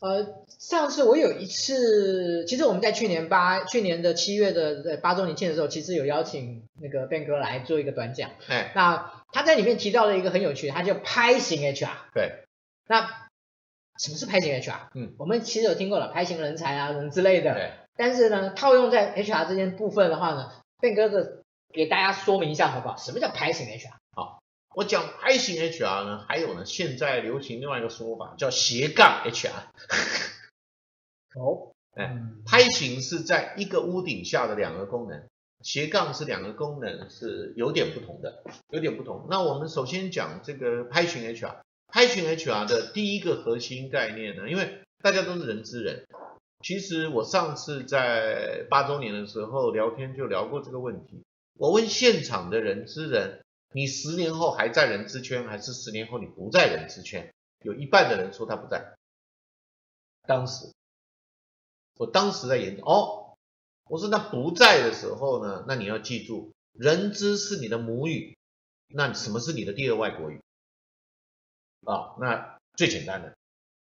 [0.00, 8.30] 呃，上次我有一次，其实我们在去年八去年的七月的八周年庆的时候，其实有邀请那个 Ben 哥来做一个短讲。
[8.48, 8.72] 哎。
[8.74, 11.96] 那他在里面提到了一个很有趣的，他叫拍型 HR。
[12.12, 12.44] 对。
[12.86, 13.17] 那。
[13.98, 14.88] 什么是拍型 HR？
[14.94, 17.54] 嗯，我们其实有听过了，拍型人才啊，什么之类的。
[17.54, 17.72] 对。
[17.96, 22.96] 但是呢，套用在 HR 这件部分的话呢变哥哥给大家说明一下好不好？
[22.96, 23.90] 什么叫拍型 HR？
[24.14, 24.40] 好，
[24.76, 29.50] 我讲拍型 HR 呢，还有呢，现在流行另外一个说法叫斜杠 HR。
[31.34, 31.72] 哦。
[31.96, 35.26] 哎，拍型是在一个屋顶下的两个功能，
[35.64, 39.26] 斜杠是两个功能是有点不同的，有点不同。
[39.28, 41.56] 那我们首先讲这个拍型 HR。
[41.88, 46.06] 拍型 HR 的第一个核心概念呢，因为大家都是人之人，
[46.62, 51.22] 其实我上次在八周年的时候聊天就聊过这个问题。
[51.54, 57.32] 我问现场的人之人，你十年后还在人之圈，还是十年后你不在人之圈？
[57.64, 58.94] 有一半的人说他不在。
[60.26, 60.70] 当时，
[61.96, 63.34] 我当时在研究，哦，
[63.88, 68.36] 我说那不在的时候呢，那你要记住，人资是你的母语，
[68.88, 70.40] 那什么是你的第二外国语？
[71.84, 73.34] 啊、哦，那最简单的，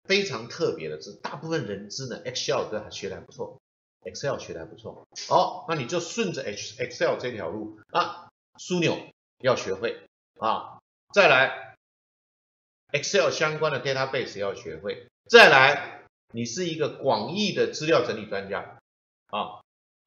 [0.05, 3.61] 非常特别的是，大部分人知呢，Excel 都还学得还不错
[4.03, 8.97] ，Excel 学的还不错，哦，那你就顺着 H Excel 这条路啊，枢纽
[9.39, 10.07] 要学会
[10.39, 10.81] 啊，
[11.13, 11.77] 再来
[12.93, 18.79] Excel 相关的 database 要学会，再来你是一个广义的资料整理专家
[19.29, 19.61] 啊，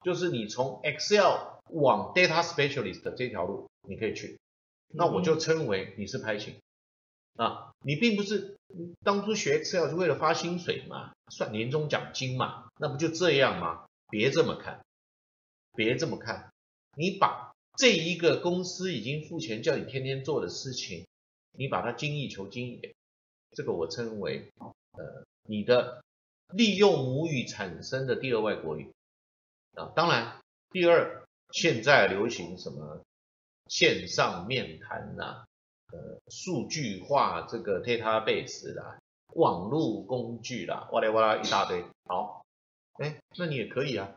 [0.04, 4.40] 就是你从 Excel 往 data specialist 这条路你可以去，
[4.94, 6.60] 那我就称为你是拍型
[7.38, 8.58] 啊，你并不是
[9.04, 13.86] 当初学 Excel 是为了发薪水嘛，算年终奖金嘛，那不就这样吗？
[14.10, 14.84] 别这么看，
[15.74, 16.52] 别这么看，
[16.96, 21.06] 你把这一个公司已经付钱叫你天天做的事情，
[21.52, 22.94] 你把它精益求精一点，
[23.52, 24.52] 这个我称为
[24.92, 26.04] 呃你的
[26.54, 28.92] 利用母语产生的第二外国语
[29.76, 29.92] 啊。
[29.96, 33.02] 当然，第二现在流行什么
[33.68, 35.46] 线上面谈呐，
[35.92, 39.00] 呃数据化这个 database 啦，
[39.36, 42.46] 网络工具啦，哇啦哇啦一大堆，好。
[43.00, 44.16] 哎，那你也可以啊，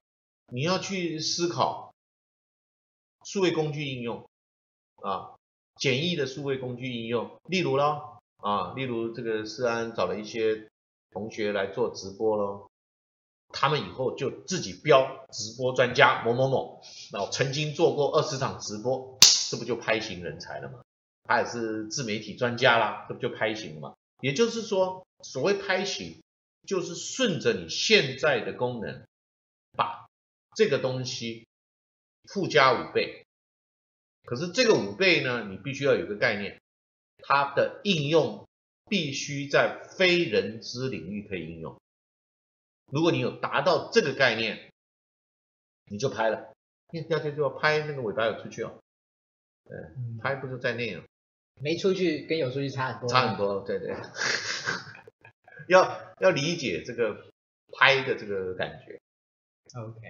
[0.49, 1.93] 你要去思考
[3.25, 4.27] 数位工具应用
[5.03, 5.37] 啊，
[5.77, 10.66] 简易的数位工具应用，例如咯，啊，例如这个思安找了一些
[11.11, 12.71] 同学来做直播咯，
[13.53, 16.81] 他们以后就自己标直播专家某某某，
[17.12, 19.18] 然后曾经做过二十场直播，
[19.51, 20.81] 这不就拍型人才了吗？
[21.31, 23.95] 他也是自媒体专家啦，这不就拍型了嘛？
[24.20, 26.20] 也就是说，所谓拍型。
[26.66, 29.05] 就是顺着你现在的功能，
[29.72, 30.07] 把
[30.55, 31.49] 这个东西
[32.24, 33.24] 附加五倍。
[34.24, 36.61] 可是这个五倍呢，你必须要有个概念，
[37.18, 38.47] 它的应用
[38.89, 41.81] 必须在非人知领域可以应用。
[42.93, 44.70] 如果你有达到这个概念，
[45.87, 46.53] 你就拍了。
[46.91, 48.78] 第二天就要拍那个尾巴要出去哦，
[49.70, 51.03] 嗯，拍不是在内哦，
[51.63, 53.95] 没出去跟有出去差很多，差很多，对对。
[55.69, 57.27] 要要理解这个
[57.73, 58.99] 拍的这个感觉。
[59.81, 60.01] OK，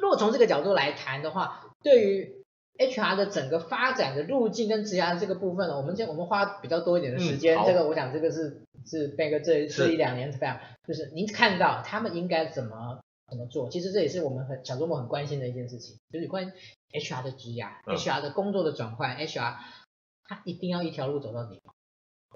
[0.00, 2.42] 如果从这个角度来谈的话，对于
[2.76, 7.56] HR 的整个发展的路径跟职涯的这个部分呢，我们先我们花比较多一点的时间。
[7.56, 13.70] 嗯、这个我想这个是是 Ben 哥这这一两年非常，就是您看到他们应该怎么怎么做。
[13.70, 16.50] 其实这也是我们很小周末很关心的一件事情，就是关于
[16.98, 19.54] HR 的职涯、嗯、HR 的工作的转换，HR
[20.28, 21.72] 他一定要一条路走到底吗？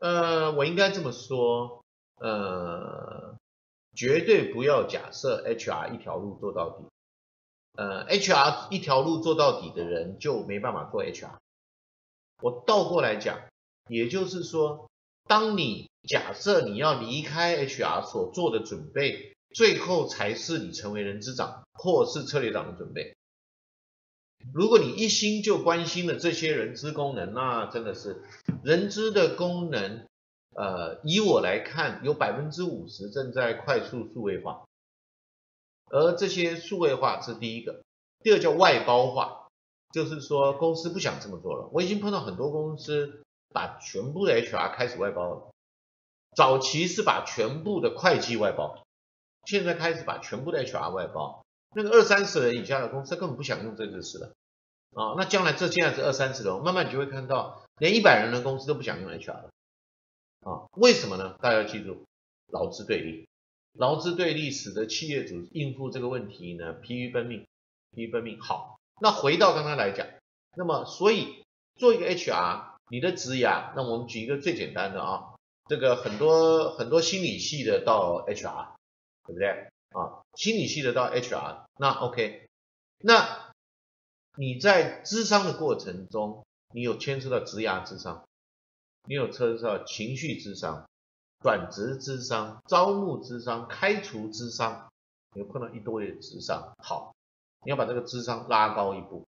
[0.00, 1.84] 呃，我应该这么说。
[2.16, 3.36] 呃，
[3.96, 6.84] 绝对不要假设 HR 一条路做到底。
[7.76, 11.36] 呃，HR 一条路做到底的人就没办法做 HR。
[12.42, 13.38] 我倒过来讲，
[13.88, 14.90] 也就是说，
[15.26, 23.16] 当你假设你要离开 HR 所做的准备，最后才是你成为人资长或是策略长的准备。
[24.52, 28.22] 如果你一心就关心了这些人资功能，那真的是
[28.62, 30.06] 人资的功能。
[30.56, 34.64] 呃，以我来看，有百分之五十正在快速数位化，
[35.90, 37.84] 而这些数位化是第一个，
[38.24, 39.46] 第二叫外包化，
[39.92, 41.70] 就是说公司不想这么做了。
[41.72, 43.22] 我已经碰到很多公司
[43.54, 45.50] 把全部的 HR 开始外包了，
[46.34, 48.84] 早期是把全部的会计外包，
[49.46, 51.44] 现在开始把全部的 HR 外包。
[51.74, 54.32] 那个二三十人以下的公司根本不想用这个事了
[54.92, 59.50] 啊，那将来这现在是二三十人，慢慢你就会看到，连一百人的公司都不想用 HR 了。
[60.40, 61.36] 啊，为什么呢？
[61.40, 62.04] 大家要记住，
[62.48, 63.28] 劳资对立，
[63.74, 67.46] 劳资对立使得企业主应付这个问题呢，疲于奔命，
[67.94, 68.40] 疲于奔命。
[68.40, 70.08] 好，那回到刚刚来讲，
[70.56, 71.44] 那么所以
[71.76, 75.34] 做一个 HR，你的职涯，那我们举一个最简单的啊，
[75.68, 78.70] 这个很多很多心理系的到 HR，
[79.26, 79.68] 对不对？
[79.90, 82.48] 啊，心理系的到 HR，那 OK，
[82.98, 83.52] 那
[84.36, 88.24] 你在咨商的过程中，你有牵涉到职涯咨商。
[89.08, 90.86] 你有车上情绪咨商、
[91.42, 94.90] 转职咨商、招募咨商、开除咨商，
[95.32, 96.74] 你有碰到一堆的智商。
[96.78, 97.14] 好，
[97.64, 99.26] 你要把这个智商拉高一步，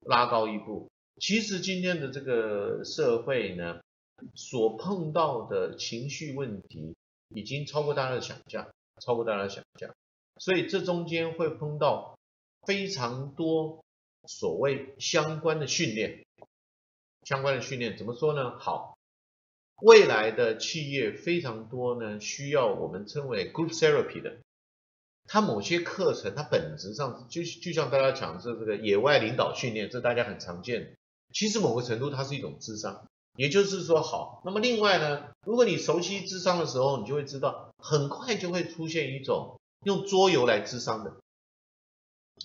[0.00, 0.90] 拉高一步。
[1.20, 3.80] 其实今天的这个社会呢，
[4.34, 6.96] 所碰到的情绪问题
[7.28, 8.68] 已经超过大家的想象，
[9.04, 9.90] 超过大家想象。
[10.38, 12.18] 所以这中间会碰到
[12.66, 13.84] 非常多
[14.26, 16.24] 所谓相关的训练。
[17.24, 18.58] 相关的训练怎么说呢？
[18.58, 18.98] 好，
[19.80, 24.38] 未来的企业非常多呢，需要我们称为 group therapy 的。
[25.28, 30.90] 它某些课程，它本质上就就像大家讲的这个野外领导训练，这大家很常见的。
[31.32, 41.16] 其实某个程度它是一种智商，也就是说，好，那么另外呢，如果你熟悉智商的时候，你就会知道，很快就会出现一种用桌游来智商的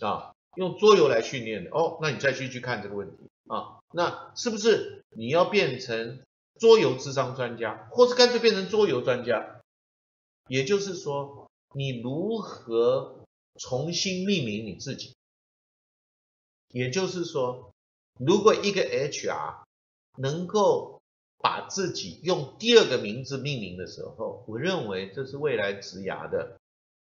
[0.05, 1.69] 啊，用桌游来训练的。
[1.71, 3.29] 哦，那你再去去看这个问题。
[3.47, 6.21] 啊，那是不是你要变成
[6.59, 9.61] 桌游智商专家，或是干脆变成桌游专家？
[10.47, 13.19] 也就是说，你如何
[13.59, 15.15] 重新命名你自己。
[16.69, 17.71] 也就是说，
[18.19, 19.63] 如果一个 HR
[20.17, 20.96] 能够
[21.39, 26.57] 把自己用第二个名字命名的时候，我认为这是未来职涯的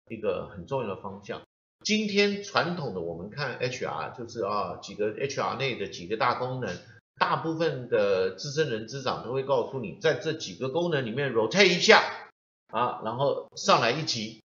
[0.09, 1.43] 一个很重要的方向。
[1.85, 6.77] 今天传统的我们看 HR 就是啊几个 HR 内的几个大功能，
[7.19, 12.31] 大部分的资深人资长都会告诉你，在这几个功能里面 rotate 一下
[12.69, 14.43] 啊，然后上来一级。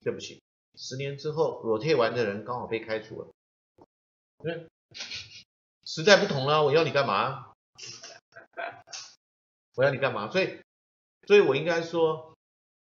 [0.00, 0.40] 对不起，
[0.76, 3.28] 十年之后 rotate 完的人刚好被开除了。
[4.44, 4.68] 嗯，
[5.84, 7.47] 时代不同了，我要你干嘛？
[9.78, 10.28] 我要你干嘛？
[10.28, 10.58] 所以，
[11.28, 12.36] 所以我应该说，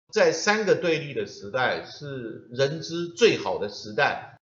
[0.09, 4.37] 在三个对立的时代是人资最好的时代，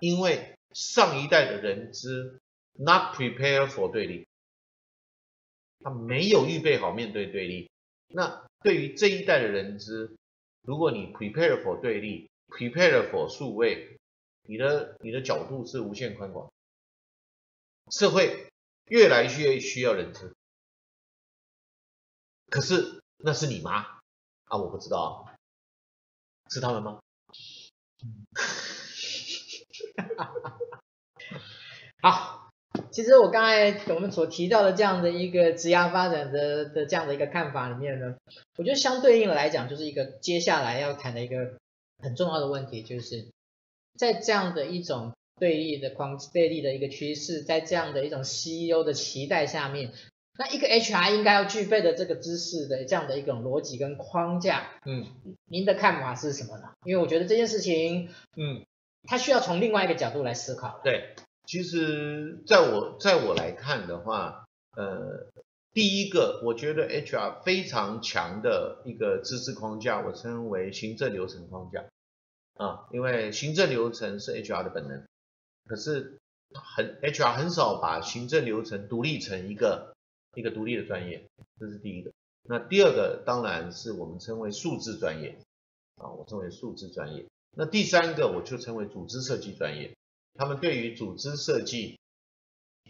[0.00, 2.40] 因为上一代的人资
[2.72, 4.26] not prepare for 对立，
[5.78, 7.70] 他没有预备好面对对立。
[8.08, 10.16] 那对于这一代的人资，
[10.62, 13.96] 如果你 prepare for 对立，prepare for 数位。
[14.46, 16.52] 你的你的角度是无限宽广，
[17.92, 18.48] 社会
[18.88, 20.34] 越来越需要人资，
[22.54, 23.84] 可是那是你吗？
[24.44, 25.28] 啊，我不知道，
[26.48, 27.00] 是他们吗？
[32.00, 32.52] 好，
[32.92, 38.14] 其实我刚才我们所提到的这样的一个职涯发展的的这样的一个看法里面呢，
[38.56, 41.54] 我觉得相对应的来讲，就是一个接下来要谈的一个
[42.04, 43.26] 很重要的问题，就是。
[43.98, 49.92] 在这样的一种对立的框对立的一个趋势，在这样的一种 CEO 的期待下面，
[50.36, 55.06] 那一个 HR 应该要具备的这个知识的这样的一种逻辑跟框架，嗯，
[55.46, 56.72] 您的看法是什么呢？
[56.84, 58.64] 因为我觉得这件事情，嗯，
[59.04, 60.80] 它需要从另外一个角度来思考。
[60.82, 61.14] 对，
[61.46, 64.44] 其实在我在我来看的话，
[64.76, 65.26] 呃，
[65.72, 71.84] 第一个我觉得 HR 非常强的一个知识框架，我称为行政流程框架。
[72.54, 75.04] 啊，因为行政流程是 HR 的本能，
[75.66, 76.18] 可是
[76.52, 79.93] 很 HR 很少把行政流程独立成一个
[80.34, 81.24] 一个独立的专业，
[81.58, 82.12] 这是第一个。
[82.42, 85.38] 那第二个当然是我们称为数字专业，
[85.96, 87.24] 啊，我称为数字专业。
[87.56, 89.96] 那第三个我就称为组织设计专业，
[90.34, 91.98] 他们对于组织设计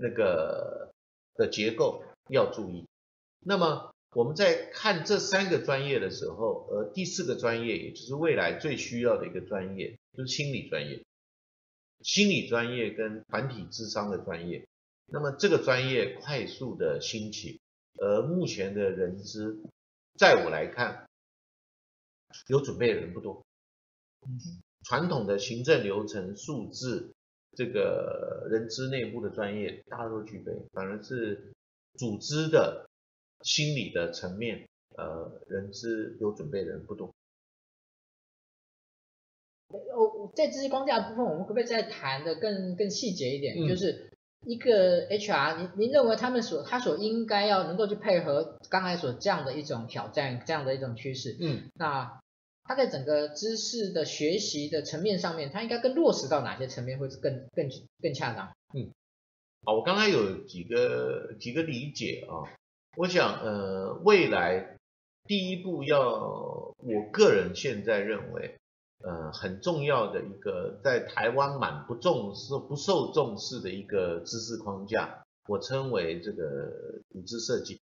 [0.01, 0.93] 那个
[1.35, 2.87] 的结构要注意。
[3.41, 11.03] 那么我们在看这三个专业的时候，而第四个专业，也就是未来最需要的一个专业，就是心理专业。
[12.03, 14.67] 心理专业跟团体智商的专业，
[15.07, 17.61] 那么这个专业快速的兴起，
[17.99, 19.63] 而目前的人资，
[20.19, 21.09] 在我来看，
[22.49, 23.45] 有准备的人不多。
[24.85, 27.15] 传统的行政流程、数字，
[27.57, 31.53] 这个人资内部的专业，大家都具备，反而是
[31.95, 32.89] 组织的。
[33.43, 37.13] 心理的层面，呃，人资有准备的人不多。
[39.69, 43.55] 哦，在知识框架的部分，我们可不可以再谈的更更细节一点？
[43.59, 44.14] 嗯、就是
[44.47, 51.37] 一个 HR，您您认为他们所他所应该要能够去配合刚才所这样的一种挑战，这样的一种趋势。
[51.41, 52.21] 嗯，那
[52.65, 57.69] 他在整个知识的学习的层面上面，他应该更落实到哪些层面会是更更
[58.03, 58.53] 更恰当？
[58.75, 58.91] 嗯，
[59.65, 62.49] 好，我刚才有几个几个理解啊。
[62.97, 64.77] 我想，呃，未来
[65.25, 66.01] 第一步要，
[66.79, 68.57] 我个人现在认为，
[69.07, 77.79] 呃，很重要的一个在台湾蛮不重视、不受重视的一个知识框架，我称为这个组织设计。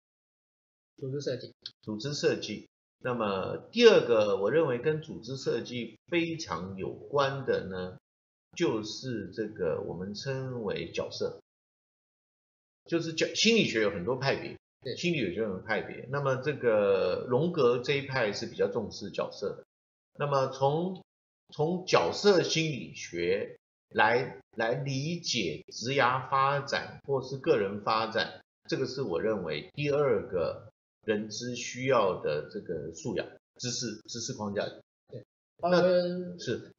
[0.98, 1.52] 组织设计。
[1.82, 2.70] 组织设计。
[3.00, 7.98] 那么第二个，我认为跟组织设计非常有关的呢，
[8.56, 11.40] 就是这个我们称为角色，
[12.86, 14.56] 就是角心理学有很多派别。
[14.82, 19.64] 对，心理学有很多派别，那么这个荣格这一派是比较重视角色的。
[20.20, 21.04] 那么从
[21.54, 23.58] 从角色心理学
[23.90, 30.70] 来来理解职涯发展或是个人发展，这个是我认为第二个
[31.06, 33.26] 人资需要的这个素养、
[33.58, 34.64] 知识、知识框架。
[35.10, 35.24] 对，
[35.62, 36.72] 嗯，是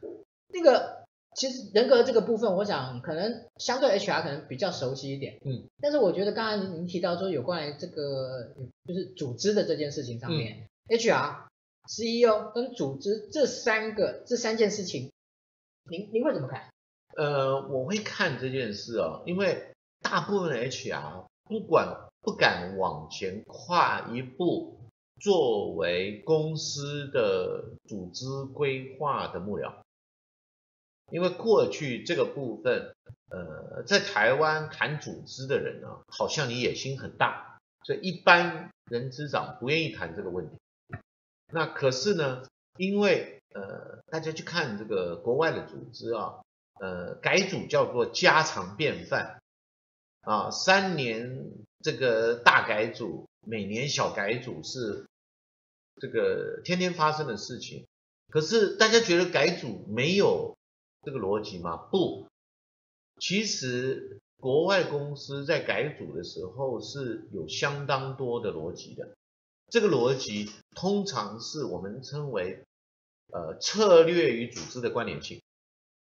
[0.52, 0.98] 那个。
[1.36, 8.52] 其实人格这个部分，我想可能相对 HR 可能比较熟悉一点，嗯，但是我觉得刚才您提到说有关于这个
[8.84, 11.47] 就是组织的这件事情上面，嗯，HR、
[11.88, 15.10] CEO 跟组织这三个这三件事情，
[15.90, 16.68] 您您会怎么看？
[17.16, 19.72] 呃，我会看这件事哦，因为
[20.02, 24.78] 大部分 HR 不管不敢往前跨一步，
[25.18, 29.72] 作为公司的组织规划的幕僚。
[31.10, 32.94] 因为过去这个部分，
[33.30, 40.56] 呃，在台湾谈组织的人呢，好像你野心很大，所以一般人资长不愿意谈这个问题。
[41.52, 42.46] 那可是呢，
[42.76, 46.42] 因为呃，大家去看这个国外的组织啊，
[46.80, 49.40] 呃，改组叫做家常便饭
[50.20, 51.50] 啊，三年
[51.82, 55.06] 这个大改组，每年小改组是
[56.00, 57.86] 这个天天发生的事情。
[58.30, 60.54] 可是大家觉得改组没有
[61.02, 61.76] 这个逻辑吗？
[61.76, 62.28] 不，
[63.18, 69.08] 其实国外公司在改组的时候是有相当多的逻辑的。
[69.70, 72.64] 这个逻辑通常是我们称为。
[73.30, 75.42] 呃，策略与组织的关联性，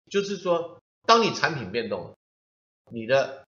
[0.08, 2.14] 就是说，当你产品变动了，
[2.90, 3.46] 你的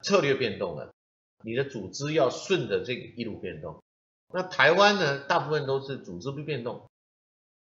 [0.00, 0.92] 策略变动了，
[1.44, 3.80] 你的组织要顺着这个一路变动。
[4.34, 6.90] 那台湾呢，大部分都是组织不变动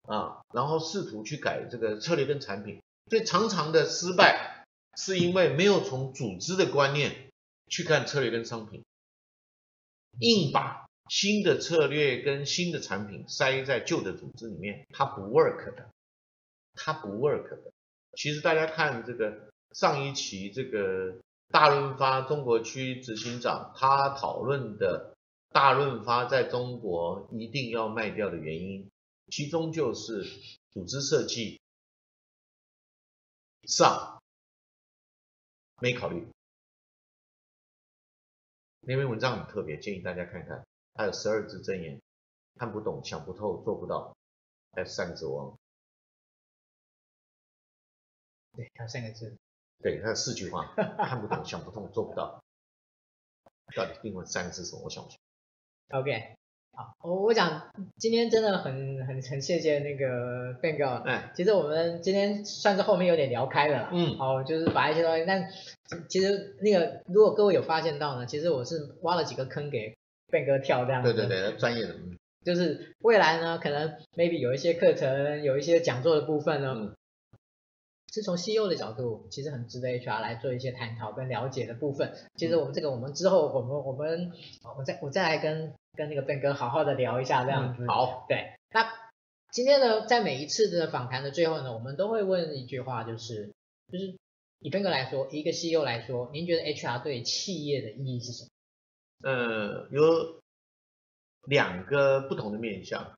[0.08, 2.82] 啊，然后试图去改这个策略跟产品，
[3.12, 4.66] 所以常常的失败
[4.98, 7.30] 是因为没有从组织的观念
[7.68, 8.84] 去看策略跟商品，
[10.18, 10.90] 硬把。
[11.12, 15.90] 新的策略跟新的产品塞在旧的组织里面，它不 work 的，
[16.74, 17.74] 它不 work 的。
[18.14, 21.18] 其实大家看这个上一期这个
[21.50, 25.14] 大润发中国区执行长他讨论的
[25.50, 28.90] 大润发在中国一定要卖掉的原因，
[29.28, 30.24] 其中就是
[30.72, 31.60] 组织设计
[33.64, 34.24] 上
[35.82, 36.26] 没考虑。
[38.80, 40.66] 那篇文章很特别，建议大家看看。
[41.02, 42.00] 还有十二字真言，
[42.60, 44.16] 看不懂、想不透、做不到，
[44.74, 45.58] 还有三个字忘。
[48.56, 49.36] 对，还有三个字。
[49.80, 52.40] 对，还有四句话，看不懂、想不通、做不到。
[53.76, 54.84] 到底另外三个字是什么？
[54.84, 55.18] 我想不起
[55.90, 56.00] 来。
[56.00, 56.36] OK，
[56.74, 61.02] 好，我我讲今天真的很很很谢谢那个 Ben 哥。
[61.08, 61.32] 嗯。
[61.36, 63.90] 其实我们今天算是后面有点聊开了。
[63.92, 64.16] 嗯。
[64.20, 65.50] 好，就是把一些东西，但
[66.08, 69.98] 其实那个如果各位有发现到呢，其实我是挖了几个坑给。
[70.32, 71.96] Ben 哥跳这样子，对对对，专业的，
[72.44, 76.96] 就是未来呢，可能 maybe 有一些课程，有一些讲座的部分呢，嗯、
[78.14, 82.14] 是从 CEO 的角度，其实很值得 HR 来做一些探讨跟了解的部分。
[82.36, 84.32] 其实我们这个，我们之后我们我们
[84.78, 87.84] 我再我再来跟跟那个 Ben 哥好好的聊一下这样子。
[87.84, 88.92] 嗯、好，对，那
[89.52, 93.52] 今天呢，在每一次的访谈的最后呢，我们都会问一句话，就是
[93.92, 94.16] 就是
[94.60, 98.50] 以 Ben 哥来说，一个 CEO 来说，您觉得 HR 对企业的意义是什么？
[99.24, 100.40] 呃，有
[101.46, 103.14] 两个不同的面向。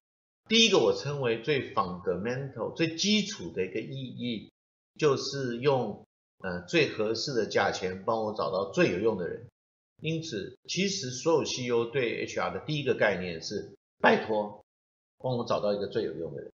[0.49, 4.51] 第一个我称为最 fundamental、最基础的一个意义，
[4.99, 6.05] 就是用
[6.39, 9.47] 呃最合适的价钱帮我找到最有用的人。
[10.01, 14.61] 因此，其实所有 CEO 对 HR 的第一个概念是拜托
[15.19, 16.51] 帮我找到一个最有用的人。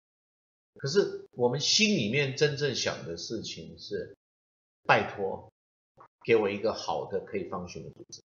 [0.76, 4.16] 可是我们心里面真正想的事情是
[4.86, 5.52] 拜托
[6.24, 8.22] 给我一个好的可以 function 的组织。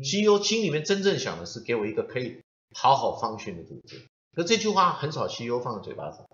[0.00, 2.42] CEO 心里面真正想的是给我一个可以
[2.74, 6.28] 好好方训的组织，可这句话很少 CEO 放在嘴巴上。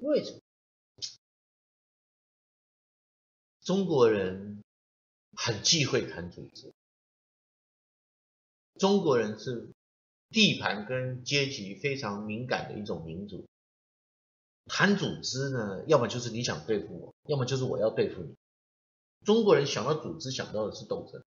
[0.00, 0.40] 为什么？
[3.62, 4.62] 中国人
[5.36, 6.72] 很忌讳谈组织，
[8.78, 9.72] 中国人是
[10.30, 13.46] 地盘跟阶级非常敏感的一种民族。
[14.66, 18.36] 谈组织呢，要么就是你想对付我，要么就是我要对付你。
[19.24, 21.24] 中国人想到组织，想到的是斗争。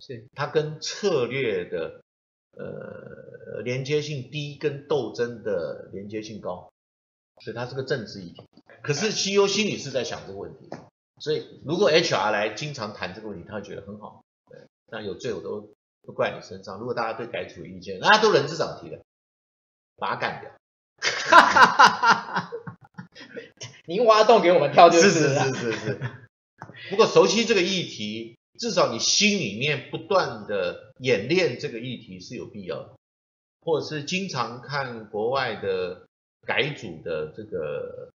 [0.00, 2.02] 是它跟策略的
[2.52, 6.72] 呃连接性低，跟斗争的连接性高，
[7.40, 8.42] 所以它是个政治议题。
[8.82, 10.70] 可是 CEO 心里是在想这个问题，
[11.18, 14.22] 所以如果 HR 来经常谈这个问题，他会觉得很好。
[14.50, 15.74] 对，那有罪我都
[16.06, 16.78] 都怪你身上。
[16.78, 19.02] 如果大家对改组有意见，那都人事长提的，
[19.96, 20.52] 把他干掉。
[21.00, 22.50] 哈哈哈哈哈！
[23.86, 26.00] 您挖洞给我们跳就是是是是是是。
[26.90, 28.37] 不过熟悉这个议题。
[28.58, 32.96] 至少你心里面不断的演练这个议题是有必要的，
[33.60, 36.08] 或者是经常看国外的
[36.42, 38.10] 改组的这个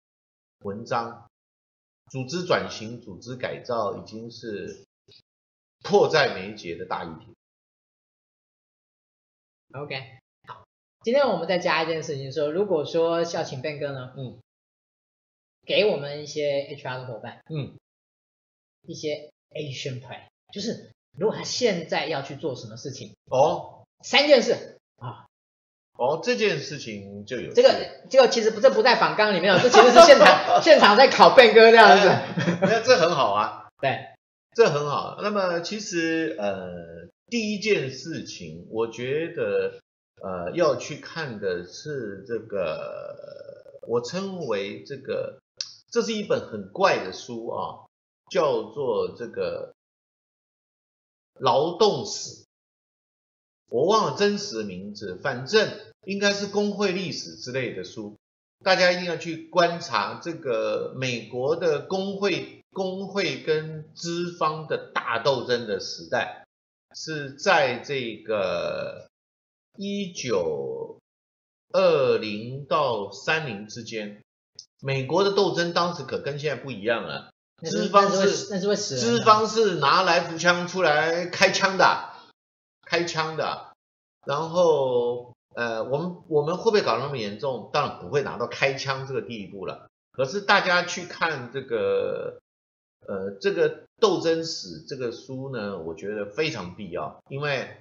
[0.61, 1.29] 文章，
[2.11, 4.85] 组织转型、组织改造已经是
[5.83, 7.35] 迫在眉睫的大议题。
[9.73, 10.65] OK，好，
[11.03, 14.39] 今天我们再加一件事情说，如果说校请 Ben 哥呢，嗯，
[15.67, 17.77] 给我们一些 HR 的伙伴，嗯，
[18.87, 19.33] 一些。
[19.51, 20.21] Action Plan
[20.53, 24.77] 就是如果他现在要去做什么事情哦，三件事。
[24.97, 25.27] 啊，
[25.97, 27.75] 哦，这件事情就有这个
[28.09, 32.09] 这个其实不这不在访纲里面了，这其实是现场 现场在考 Ben 哥这样子，
[32.63, 34.09] 那这很好啊， 对，
[34.55, 35.19] 这很好。
[35.23, 39.81] 那么其实呃第一件事情，我觉得
[40.23, 45.39] 呃要去看的是这个我称为这个
[45.91, 47.88] 这是一本很怪的书啊。
[48.31, 49.75] 叫做这个
[51.35, 52.45] 劳动史，
[53.71, 55.71] 我忘了真实名字，反正
[56.05, 58.17] 应该是工会历史之类的书，
[58.65, 66.47] 大家一定要去观察这个美国的工会工会跟资方的大斗争的时代，
[66.95, 69.09] 是在这个
[69.77, 70.99] 一九
[71.73, 74.23] 二零到三零之间，
[74.81, 77.31] 美国的斗争当时可跟现在不一样了。
[77.63, 82.11] 资方是资方是拿来步枪出来开枪的，
[82.83, 83.73] 开枪的。
[84.25, 87.71] 然后呃，我们我们会不会搞那么严重？
[87.73, 89.89] 当然不会拿到开枪这个地步了。
[90.13, 92.39] 可是大家去看这个
[93.07, 97.81] 呃这个斗争史这个书呢，我觉得非常必要，因为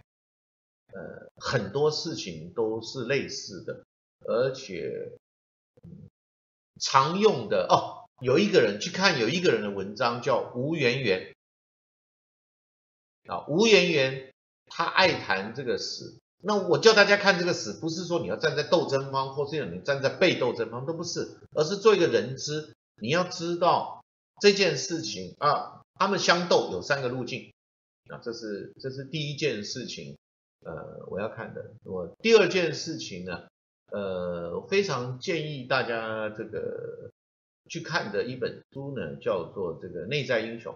[0.94, 3.84] 呃很多事情都是类似的，
[4.26, 5.12] 而且
[6.80, 8.07] 常用的哦。
[8.20, 11.36] 有一个人去看，有一个人的文章叫吴圆圆
[13.28, 14.34] 啊，吴圆圆
[14.65, 16.18] 他爱谈这个史。
[16.41, 22.74] 那我叫大家看这个史，不是说你要站在斗争方，或是你站在被斗争方，都不是，而是做一个人知。
[22.99, 24.03] 你要知道
[24.41, 27.53] 这件事情啊，他们相斗有三个路径
[28.09, 30.18] 啊，这是这是第一件事情，
[30.65, 31.72] 呃，我要看的。
[31.84, 33.43] 我第二件事情呢，
[33.91, 37.11] 呃，非常建议大家这个。
[37.68, 40.76] 去看的一本书呢，叫做这个内在英雄，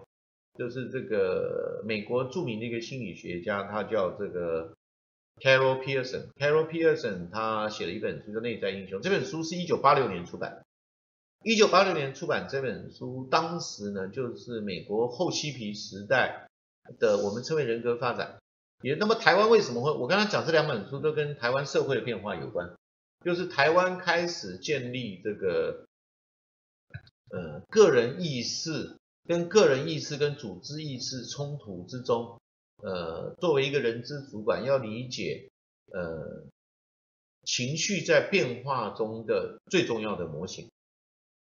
[0.58, 4.74] 就是这个美国著名的一个心理学家，他叫这个
[5.40, 6.28] Carol Pearson。
[6.38, 10.62] Carol Pearson 他写了一本书叫《内在英雄》，这本书是一九八六年出版。
[11.44, 16.46] 一九八六年出版这本书，当时呢就是美国后嬉皮时代
[16.98, 18.38] 的我们称为人格发展。
[18.82, 19.90] 也那么台湾为什么会？
[19.92, 22.74] 我刚才讲这两本书都跟台湾社会的变化有关，
[23.24, 25.86] 就是台湾开始建立这个。
[27.32, 32.38] 呃，个人意识跟个人意识跟组织意识冲突之中，
[32.82, 35.48] 呃，作为一个人资主管，要理解
[35.90, 36.44] 呃
[37.42, 40.68] 情绪在变化中的最重要的模型。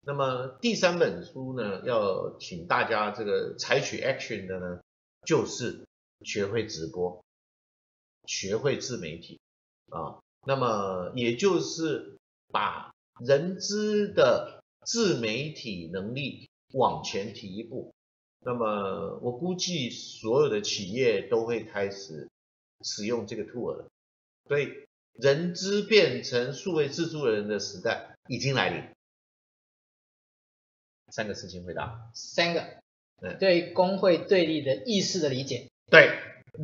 [0.05, 4.81] 那么第三本书呢，要请大家这个采取 action 的呢，
[5.25, 5.85] 就是
[6.21, 7.21] 学会直播，
[8.25, 9.41] 学会自媒体
[9.89, 10.19] 啊。
[10.45, 12.17] 那么也就是
[12.47, 17.93] 把人资的自媒体能力往前提一步，
[18.45, 22.29] 那么我估计所有的企业都会开始
[22.83, 23.87] 使用这个 tool 了。
[24.47, 24.69] 所以，
[25.13, 28.83] 人资变成数位自助人的时代已经来临。
[31.11, 32.11] 三个事情回答。
[32.13, 32.61] 三个。
[33.21, 33.37] 嗯。
[33.39, 35.69] 对工会对立的意识的理解。
[35.89, 36.09] 对，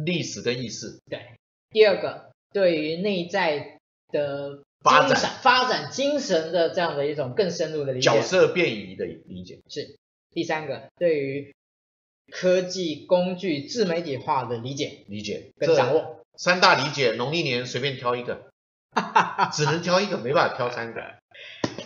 [0.06, 1.00] 历史跟意识。
[1.10, 1.36] 对。
[1.70, 4.64] 第二个，对于内在的。
[4.82, 5.18] 发展。
[5.42, 9.60] 发展精神的这样的一种更深入的理解，角色变移的理解。
[9.68, 9.96] 是。
[10.32, 11.54] 第三个，对于
[12.32, 15.06] 科技工具自媒体化的理解。
[15.08, 15.52] 理解。
[15.58, 16.24] 跟掌握。
[16.38, 18.52] 三大理解，农历年随便挑一个，
[19.52, 21.02] 只能挑一个，没办法挑三个。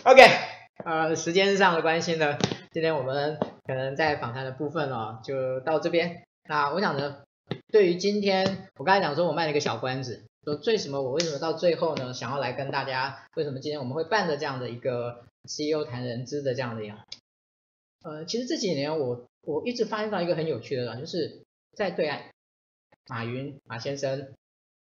[0.04, 0.22] OK，
[0.84, 2.38] 呃，时间上的关系呢，
[2.70, 6.22] 今天我们可能在访谈的部分哦，就到这边。
[6.48, 7.22] 那我想呢，
[7.72, 10.24] 对于今天我刚才讲说，我卖了一个小关子。
[10.44, 12.12] 说为什么我为什么到最后呢？
[12.12, 16.96] 想要来跟大家，为什么今天我们会办的这样的一个 CEO 谈人资的这样的一个，
[18.02, 21.42] 呃，其实这几年我我一直发现到一个很有趣的，就是
[21.72, 22.30] 在对岸，
[23.08, 24.34] 马云马先生，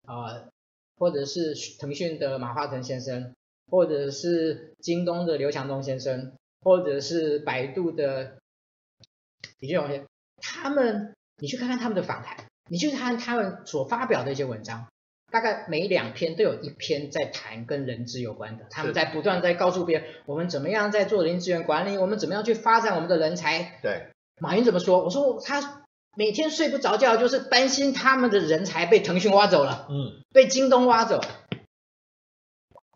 [0.06, 0.48] 呃，
[0.96, 3.34] 或者是腾讯的马化腾先生，
[3.68, 8.38] 或者是京东的刘强东先生，或者是百度的
[9.58, 10.06] 李俊宏先生，
[10.40, 14.86] 他们你去看看他们的访谈，你去看他们所发表的一些文章。
[15.30, 23.78] 大概每两篇都有一篇在谈跟人资有关的，他们在不断在告诉别人，我们怎么样在做人力资源管理，我们怎么样去发展我们的人才。
[23.82, 24.08] 对，
[24.40, 25.04] 马云怎么说？
[25.04, 25.84] 我说他
[26.16, 31.20] 每天睡不着觉，就是担心他们的人才被腾讯挖走了，嗯，被京东挖走。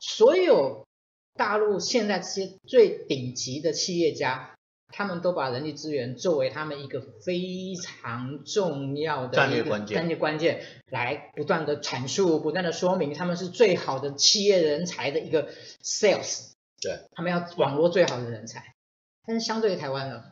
[0.01, 0.87] 所有
[1.35, 4.54] 大陆现在这些最顶级的企业家。
[4.97, 16.53] 他们都把人力资源作为他们一个非常重要的战略关键，战略关键来不断的阐述、不断的说明，他们是最好的企业人才的一个 sales。
[16.81, 18.73] 对，他们要网络最好的人才。
[19.27, 20.27] 但是相对于台湾呢，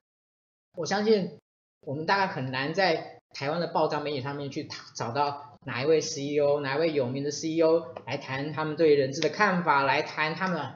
[0.77, 1.39] 我相信
[1.81, 10.75] 我们大概很难在台湾的报章媒体上面去找到哪一位 CEO、哪一位有名的 CEO 来谈他们对人资的看法，来谈他们。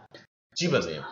[0.56, 1.02] 基本没有。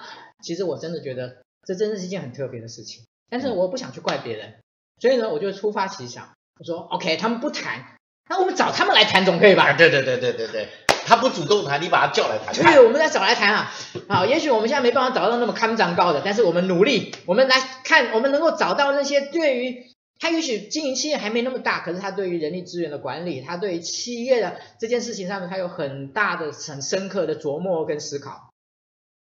[0.43, 1.44] 其实我真的觉得。
[1.67, 4.55] 这真的是一件很特别的事情，但是我不想去怪别人，
[5.01, 7.97] 所以呢，我就突发奇想，我说 OK，他们不谈，
[8.29, 9.73] 那我们找他们来谈总可以吧？
[9.73, 10.69] 对对对对对对，
[11.07, 12.55] 他不主动谈，你把他叫来谈。
[12.55, 13.71] 对，我们再找来谈啊。
[14.09, 19.87] 好，也许我们现在没办法找到那么堪长高的，但是我们努力，我们来看，我们能够找到那些对于
[20.21, 28.51] 他也许经营企业还没那么大，可是他对于人力资源的管理，他对于企业的这件事情上面，他有很大的、很深刻的琢磨跟思考。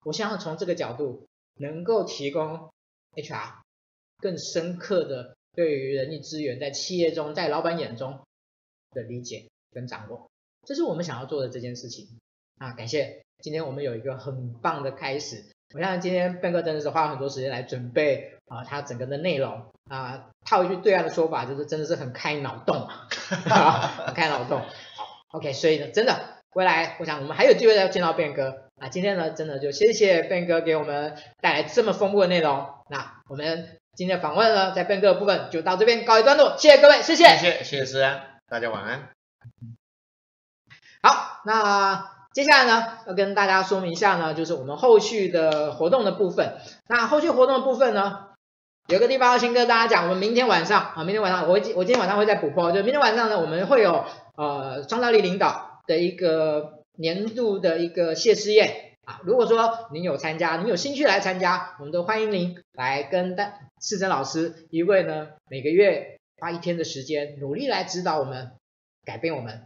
[0.03, 1.27] 我想要从这个角度，
[1.61, 2.69] 能够提供
[3.15, 3.61] HR
[4.19, 8.19] 更深刻的对于人力资源在企业中、在老板眼中
[8.91, 10.27] 的理解跟掌握，
[10.67, 12.07] 这是我们想要做的这件事情。
[12.59, 15.45] 啊，感谢今天我们有一个很棒的开始。
[15.73, 22.87] 我想今天变哥真的是花了很多时间来准备啊，他整个的内容啊，套一句对岸的说法，就是真的是很开脑洞，
[24.05, 24.59] 很开脑洞。
[24.59, 28.89] 好，OK，所以呢，真的未来我想我们还有机会再见到变哥啊。
[28.89, 32.67] 今天呢，真的就谢谢 Ben 哥给我们带来这么丰富的内容。
[32.89, 39.09] 那我们今天的访问呢，在 Ben 哥的部分就到这边告一段落，谢谢各位，谢谢，谢谢，谢谢思安，大家晚安。
[41.01, 42.11] 好，那。
[42.33, 46.59] 接下来呢，要跟大家说明一下呢，就是我们后续的活动的部分。
[46.87, 48.29] 那后续活动的部分呢，
[48.87, 54.05] 有个地方要先跟大家讲，我们明天晚上啊，明天晚上我会我今天晚上会再补播，就明天晚上呢，我们会有
[54.37, 59.19] 呃创造力领导的一个年度的一个谢师宴啊。
[59.25, 68.51] 如果说您有参加，您有兴趣来参加，我们都欢迎您来跟大世珍老师一位呢，每个月花一天的时间，努力来指导我们，
[69.03, 69.63] 改变我们。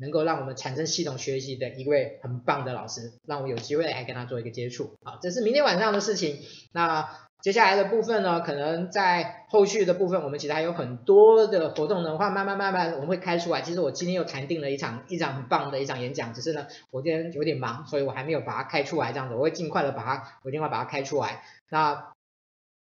[0.00, 4.96] 能够让我们产生系统学习的一位很棒的老师，让我有机会来跟他做一个接触。
[5.04, 6.40] 好，这是明天晚上的事情。
[6.72, 13.60] 那接下来的部分呢，可能在后续的部分，我们其实还有很多的活动的话，慢慢慢慢我们会开出来。
[13.60, 19.12] 其实我今天又谈定了一场一场很棒的一场演讲，只是呢，我今天有点忙，所以我还没有把它开出来。
[19.12, 21.44] 这样子，我会尽快的把它，我尽快把它开出来。
[21.68, 22.12] 那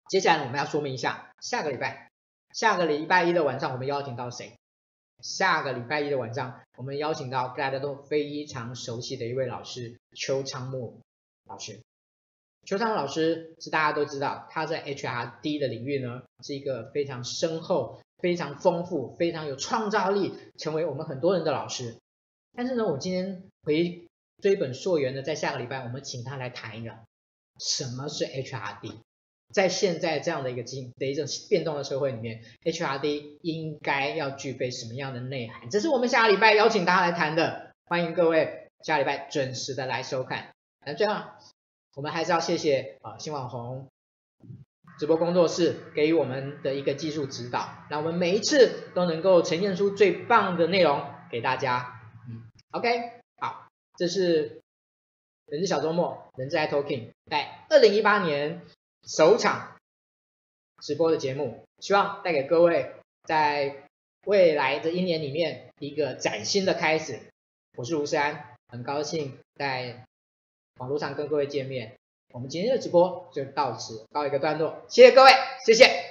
[0.10, 2.10] 接下来我们要说明一下，下个礼拜，
[2.52, 4.52] 下个礼拜一的晚上，我们邀请到谁？
[5.22, 11.00] 下个礼拜一的晚上，我们邀请到大家都非常熟悉的一位老师邱昌木
[11.48, 11.80] 老师。
[12.66, 21.96] 邱昌老师是大家都知道，他在 HRD 的领域呢是一个非常深厚、非常丰富、非常有创造力，成为我们很多人的老师。
[22.56, 24.06] 但是呢，我今天回
[24.42, 26.94] 追本溯源呢，在下个礼拜我们请他来谈一个
[27.60, 28.94] 什么是 HRD。
[29.52, 35.72] 在现在这样的一个经的一种变动的社会里面，HRD 应该要具备什么样的内涵？
[35.72, 40.50] 这是我们下个礼拜邀请大家来谈的，欢迎各位下礼拜准时的来收看。
[40.86, 41.16] 那最后，
[42.00, 43.90] 我们还是要谢谢啊新网红
[44.98, 52.00] 直播工作室给予我们的一个技术指导，让我们每一次都能够呈现出最棒的内容给大家。
[52.30, 54.62] 嗯，OK，好，这是
[55.48, 58.62] 人资小周末，人资爱 Talking，在二零一八年。
[59.06, 59.76] 首场
[60.82, 62.94] 直播的节目，希望带给各位
[63.24, 63.84] 在
[64.26, 67.20] 未来的一年里面一个崭新的开始。
[67.76, 70.06] 我是卢思安，很高兴在
[70.80, 71.94] 网络上跟各位见面。
[72.32, 75.32] 我们今天的直播就到此告一个段落，谢谢各位，
[75.66, 76.09] 谢谢。